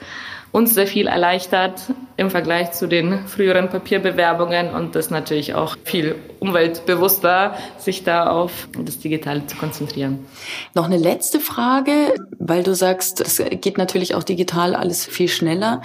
uns 0.52 0.74
sehr 0.74 0.86
viel 0.86 1.06
erleichtert 1.06 1.82
im 2.16 2.30
Vergleich 2.30 2.72
zu 2.72 2.86
den 2.86 3.26
früheren 3.26 3.68
Papierbewerbungen 3.68 4.70
und 4.70 4.94
das 4.94 5.10
natürlich 5.10 5.54
auch 5.54 5.76
viel 5.84 6.16
umweltbewusster, 6.40 7.54
sich 7.76 8.04
da 8.04 8.28
auf 8.28 8.68
das 8.76 8.98
Digitale 8.98 9.46
zu 9.46 9.56
konzentrieren. 9.56 10.26
Noch 10.74 10.86
eine 10.86 10.96
letzte 10.96 11.38
Frage, 11.38 12.14
weil 12.38 12.62
du 12.62 12.74
sagst, 12.74 13.20
es 13.20 13.42
geht 13.60 13.78
natürlich 13.78 14.14
auch 14.14 14.22
digital 14.22 14.74
alles 14.74 15.04
viel 15.04 15.28
schneller. 15.28 15.82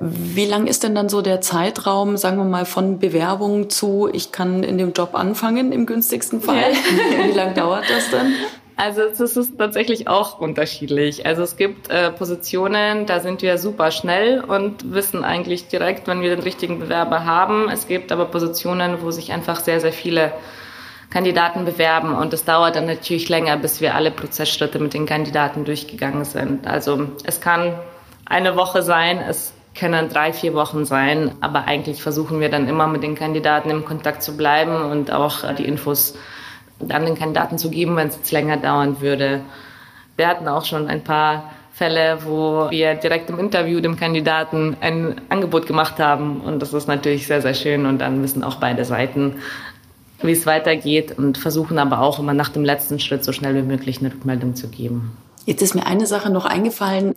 Wie 0.00 0.46
lang 0.46 0.66
ist 0.66 0.82
denn 0.82 0.96
dann 0.96 1.08
so 1.08 1.22
der 1.22 1.40
Zeitraum, 1.40 2.16
sagen 2.16 2.36
wir 2.38 2.44
mal, 2.44 2.64
von 2.64 2.98
Bewerbung 2.98 3.70
zu, 3.70 4.08
ich 4.12 4.32
kann 4.32 4.64
in 4.64 4.76
dem 4.76 4.92
Job 4.94 5.14
anfangen 5.14 5.70
im 5.70 5.86
günstigsten 5.86 6.40
Fall? 6.40 6.72
Ja. 6.72 7.28
Wie 7.28 7.32
lange 7.32 7.54
dauert 7.54 7.84
das 7.88 8.10
dann? 8.10 8.32
Also 8.76 9.02
es 9.02 9.20
ist 9.20 9.58
tatsächlich 9.58 10.08
auch 10.08 10.38
unterschiedlich. 10.38 11.26
Also 11.26 11.42
es 11.42 11.56
gibt 11.56 11.90
äh, 11.90 12.10
Positionen, 12.10 13.06
da 13.06 13.20
sind 13.20 13.42
wir 13.42 13.58
super 13.58 13.90
schnell 13.90 14.40
und 14.40 14.92
wissen 14.92 15.24
eigentlich 15.24 15.68
direkt, 15.68 16.08
wenn 16.08 16.22
wir 16.22 16.30
den 16.34 16.42
richtigen 16.42 16.78
Bewerber 16.78 17.24
haben. 17.24 17.68
Es 17.68 17.86
gibt 17.86 18.10
aber 18.12 18.24
Positionen, 18.24 19.02
wo 19.02 19.10
sich 19.10 19.32
einfach 19.32 19.60
sehr, 19.60 19.80
sehr 19.80 19.92
viele 19.92 20.32
Kandidaten 21.10 21.66
bewerben 21.66 22.14
und 22.14 22.32
es 22.32 22.44
dauert 22.44 22.74
dann 22.74 22.86
natürlich 22.86 23.28
länger, 23.28 23.58
bis 23.58 23.82
wir 23.82 23.94
alle 23.94 24.10
Prozessschritte 24.10 24.78
mit 24.78 24.94
den 24.94 25.04
Kandidaten 25.04 25.64
durchgegangen 25.64 26.24
sind. 26.24 26.66
Also 26.66 27.08
es 27.24 27.42
kann 27.42 27.74
eine 28.24 28.56
Woche 28.56 28.82
sein, 28.82 29.18
es 29.18 29.52
können 29.74 30.08
drei, 30.08 30.32
vier 30.32 30.54
Wochen 30.54 30.86
sein, 30.86 31.32
aber 31.40 31.64
eigentlich 31.64 32.02
versuchen 32.02 32.40
wir 32.40 32.48
dann 32.48 32.66
immer 32.66 32.86
mit 32.86 33.02
den 33.02 33.14
Kandidaten 33.14 33.68
im 33.70 33.84
Kontakt 33.84 34.22
zu 34.22 34.36
bleiben 34.36 34.74
und 34.90 35.10
auch 35.10 35.44
äh, 35.44 35.54
die 35.54 35.66
Infos 35.66 36.14
dann 36.78 37.06
den 37.06 37.16
Kandidaten 37.16 37.58
zu 37.58 37.70
geben, 37.70 37.96
wenn 37.96 38.08
es 38.08 38.16
jetzt 38.16 38.32
länger 38.32 38.56
dauern 38.56 39.00
würde. 39.00 39.40
Wir 40.16 40.28
hatten 40.28 40.48
auch 40.48 40.64
schon 40.64 40.88
ein 40.88 41.02
paar 41.02 41.50
Fälle, 41.72 42.18
wo 42.24 42.70
wir 42.70 42.94
direkt 42.94 43.30
im 43.30 43.38
Interview 43.38 43.80
dem 43.80 43.96
Kandidaten 43.96 44.76
ein 44.80 45.20
Angebot 45.30 45.66
gemacht 45.66 45.98
haben 45.98 46.40
und 46.40 46.60
das 46.60 46.72
ist 46.72 46.86
natürlich 46.86 47.26
sehr, 47.26 47.40
sehr 47.40 47.54
schön 47.54 47.86
und 47.86 47.98
dann 47.98 48.22
wissen 48.22 48.44
auch 48.44 48.56
beide 48.56 48.84
Seiten, 48.84 49.36
wie 50.20 50.32
es 50.32 50.46
weitergeht 50.46 51.16
und 51.18 51.38
versuchen 51.38 51.78
aber 51.78 52.00
auch 52.00 52.18
immer 52.18 52.34
nach 52.34 52.50
dem 52.50 52.64
letzten 52.64 53.00
Schritt 53.00 53.24
so 53.24 53.32
schnell 53.32 53.54
wie 53.54 53.62
möglich 53.62 54.00
eine 54.00 54.12
Rückmeldung 54.12 54.54
zu 54.54 54.68
geben. 54.68 55.16
Jetzt 55.44 55.62
ist 55.62 55.74
mir 55.74 55.86
eine 55.86 56.06
Sache 56.06 56.30
noch 56.30 56.44
eingefallen. 56.44 57.14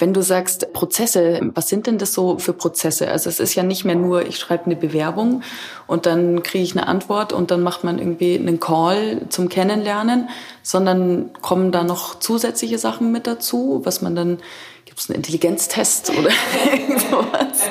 Wenn 0.00 0.14
du 0.14 0.22
sagst 0.22 0.72
Prozesse, 0.72 1.40
was 1.54 1.68
sind 1.68 1.86
denn 1.86 1.98
das 1.98 2.12
so 2.12 2.38
für 2.38 2.52
Prozesse? 2.52 3.08
Also 3.08 3.28
es 3.28 3.38
ist 3.38 3.54
ja 3.54 3.62
nicht 3.62 3.84
mehr 3.84 3.94
nur, 3.94 4.26
ich 4.26 4.38
schreibe 4.38 4.66
eine 4.66 4.76
Bewerbung 4.76 5.42
und 5.86 6.06
dann 6.06 6.42
kriege 6.42 6.64
ich 6.64 6.72
eine 6.72 6.88
Antwort 6.88 7.32
und 7.32 7.50
dann 7.50 7.62
macht 7.62 7.84
man 7.84 7.98
irgendwie 7.98 8.38
einen 8.38 8.60
Call 8.60 9.22
zum 9.28 9.48
Kennenlernen, 9.48 10.28
sondern 10.62 11.30
kommen 11.42 11.70
da 11.70 11.84
noch 11.84 12.18
zusätzliche 12.18 12.78
Sachen 12.78 13.12
mit 13.12 13.26
dazu, 13.26 13.82
was 13.84 14.00
man 14.00 14.16
dann, 14.16 14.38
gibt 14.86 14.98
es 14.98 15.10
einen 15.10 15.16
Intelligenztest 15.16 16.10
oder 16.10 16.30
sowas? 17.10 17.68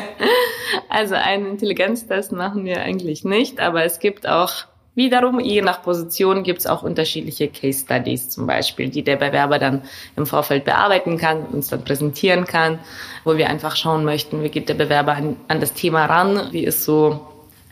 Also 0.88 1.16
einen 1.16 1.48
Intelligenztest 1.48 2.32
machen 2.32 2.64
wir 2.64 2.82
eigentlich 2.82 3.24
nicht, 3.24 3.60
aber 3.60 3.84
es 3.84 4.00
gibt 4.00 4.28
auch 4.28 4.66
Wiederum, 5.00 5.40
je 5.40 5.62
nach 5.62 5.82
Position 5.82 6.44
gibt 6.44 6.60
es 6.60 6.68
auch 6.68 6.84
unterschiedliche 6.84 7.48
Case 7.48 7.86
Studies 7.86 8.28
zum 8.28 8.46
Beispiel, 8.48 8.90
die 8.90 9.02
der 9.02 9.16
Bewerber 9.16 9.58
dann 9.58 9.84
im 10.18 10.26
Vorfeld 10.26 10.66
bearbeiten 10.66 11.18
kann, 11.18 11.46
uns 11.46 11.70
dann 11.70 11.86
präsentieren 11.86 12.44
kann, 12.44 12.80
wo 13.24 13.38
wir 13.38 13.50
einfach 13.50 13.78
schauen 13.78 14.04
möchten, 14.04 14.44
wie 14.44 14.50
geht 14.50 14.68
der 14.68 14.74
Bewerber 14.74 15.14
an, 15.14 15.38
an 15.48 15.62
das 15.62 15.72
Thema 15.72 16.04
ran, 16.04 16.50
wie 16.52 16.66
ist 16.66 16.84
so 16.84 17.22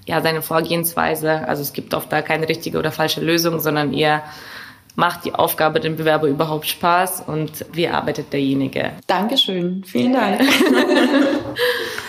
ja 0.06 0.22
seine 0.22 0.42
Vorgehensweise. 0.42 1.46
Also 1.46 1.63
es 1.63 1.74
gibt 1.74 1.94
oft 1.94 2.10
da 2.13 2.22
keine 2.22 2.48
richtige 2.48 2.80
oder 2.80 2.94
falsche 2.94 3.20
Lösung, 3.20 3.60
sondern 3.60 3.94
eher 3.94 4.24
macht 4.96 5.26
die 5.26 5.36
Aufgabe 5.36 5.82
dem 5.82 5.98
Bewerber 5.98 6.28
überhaupt 6.28 6.68
Spaß 6.68 7.26
und 7.28 7.66
wie 7.74 7.90
arbeitet 7.90 8.32
derjenige. 8.32 8.94
Dankeschön, 9.06 9.84
vielen 9.84 10.13
Dank. 10.13 10.40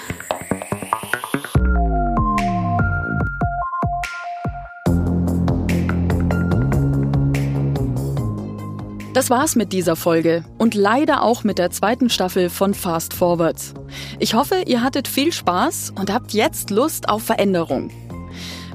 Das 9.19 9.31
war's 9.31 9.57
mit 9.57 9.73
dieser 9.73 9.97
Folge 9.97 10.45
und 10.59 10.77
leider 10.77 11.25
auch 11.25 11.43
mit 11.43 11.59
der 11.59 11.73
zweiten 11.73 12.09
Staffel 12.09 12.49
von 12.49 12.73
Fast 12.73 13.13
Forwards. 13.13 13.75
Ich 14.21 14.35
hoffe, 14.35 14.63
ihr 14.65 14.81
hattet 14.81 15.09
viel 15.09 15.33
Spaß 15.33 15.93
und 15.99 16.13
habt 16.13 16.35
jetzt 16.35 16.71
Lust 16.71 17.09
auf 17.09 17.25
Veränderung. 17.25 17.91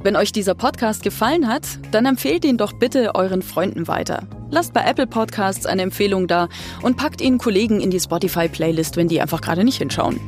Wenn 0.04 0.18
euch 0.18 0.34
dieser 0.34 0.54
Podcast 0.54 1.02
gefallen 1.02 1.48
hat, 1.48 1.66
dann 1.92 2.06
empfehlt 2.06 2.44
ihn 2.44 2.58
doch 2.58 2.74
bitte 2.74 3.16
euren 3.16 3.42
Freunden 3.42 3.88
weiter. 3.88 4.28
Lasst 4.52 4.74
bei 4.74 4.84
Apple 4.84 5.08
Podcasts 5.08 5.66
eine 5.66 5.82
Empfehlung 5.82 6.28
da 6.28 6.50
und 6.82 6.98
packt 6.98 7.22
ihn 7.22 7.38
Kollegen 7.38 7.80
in 7.80 7.90
die 7.90 8.02
Spotify-Playlist, 8.02 8.98
wenn 8.98 9.08
die 9.08 9.22
einfach 9.22 9.40
gerade 9.40 9.64
nicht 9.64 9.78
hinschauen. 9.78 10.20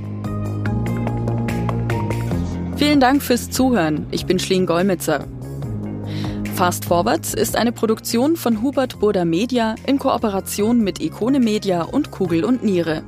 Vielen 2.78 3.02
Dank 3.02 3.22
fürs 3.22 3.50
Zuhören. 3.50 4.08
Ich 4.12 4.26
bin 4.26 4.40
Schleen 4.40 4.66
Golmitzer. 4.66 5.28
Fast 6.56 6.86
Forward 6.86 7.34
ist 7.34 7.58
eine 7.58 7.74
Produktion 7.74 8.38
von 8.38 8.62
Hubert 8.62 9.02
Burda 9.02 9.26
Media 9.26 9.76
in 9.86 10.00
Kooperation 10.00 10.82
mit 10.82 11.02
Ikone 11.02 11.42
Media 11.42 11.82
und 11.82 12.12
Kugel 12.12 12.46
und 12.46 12.64
Niere. 12.64 13.04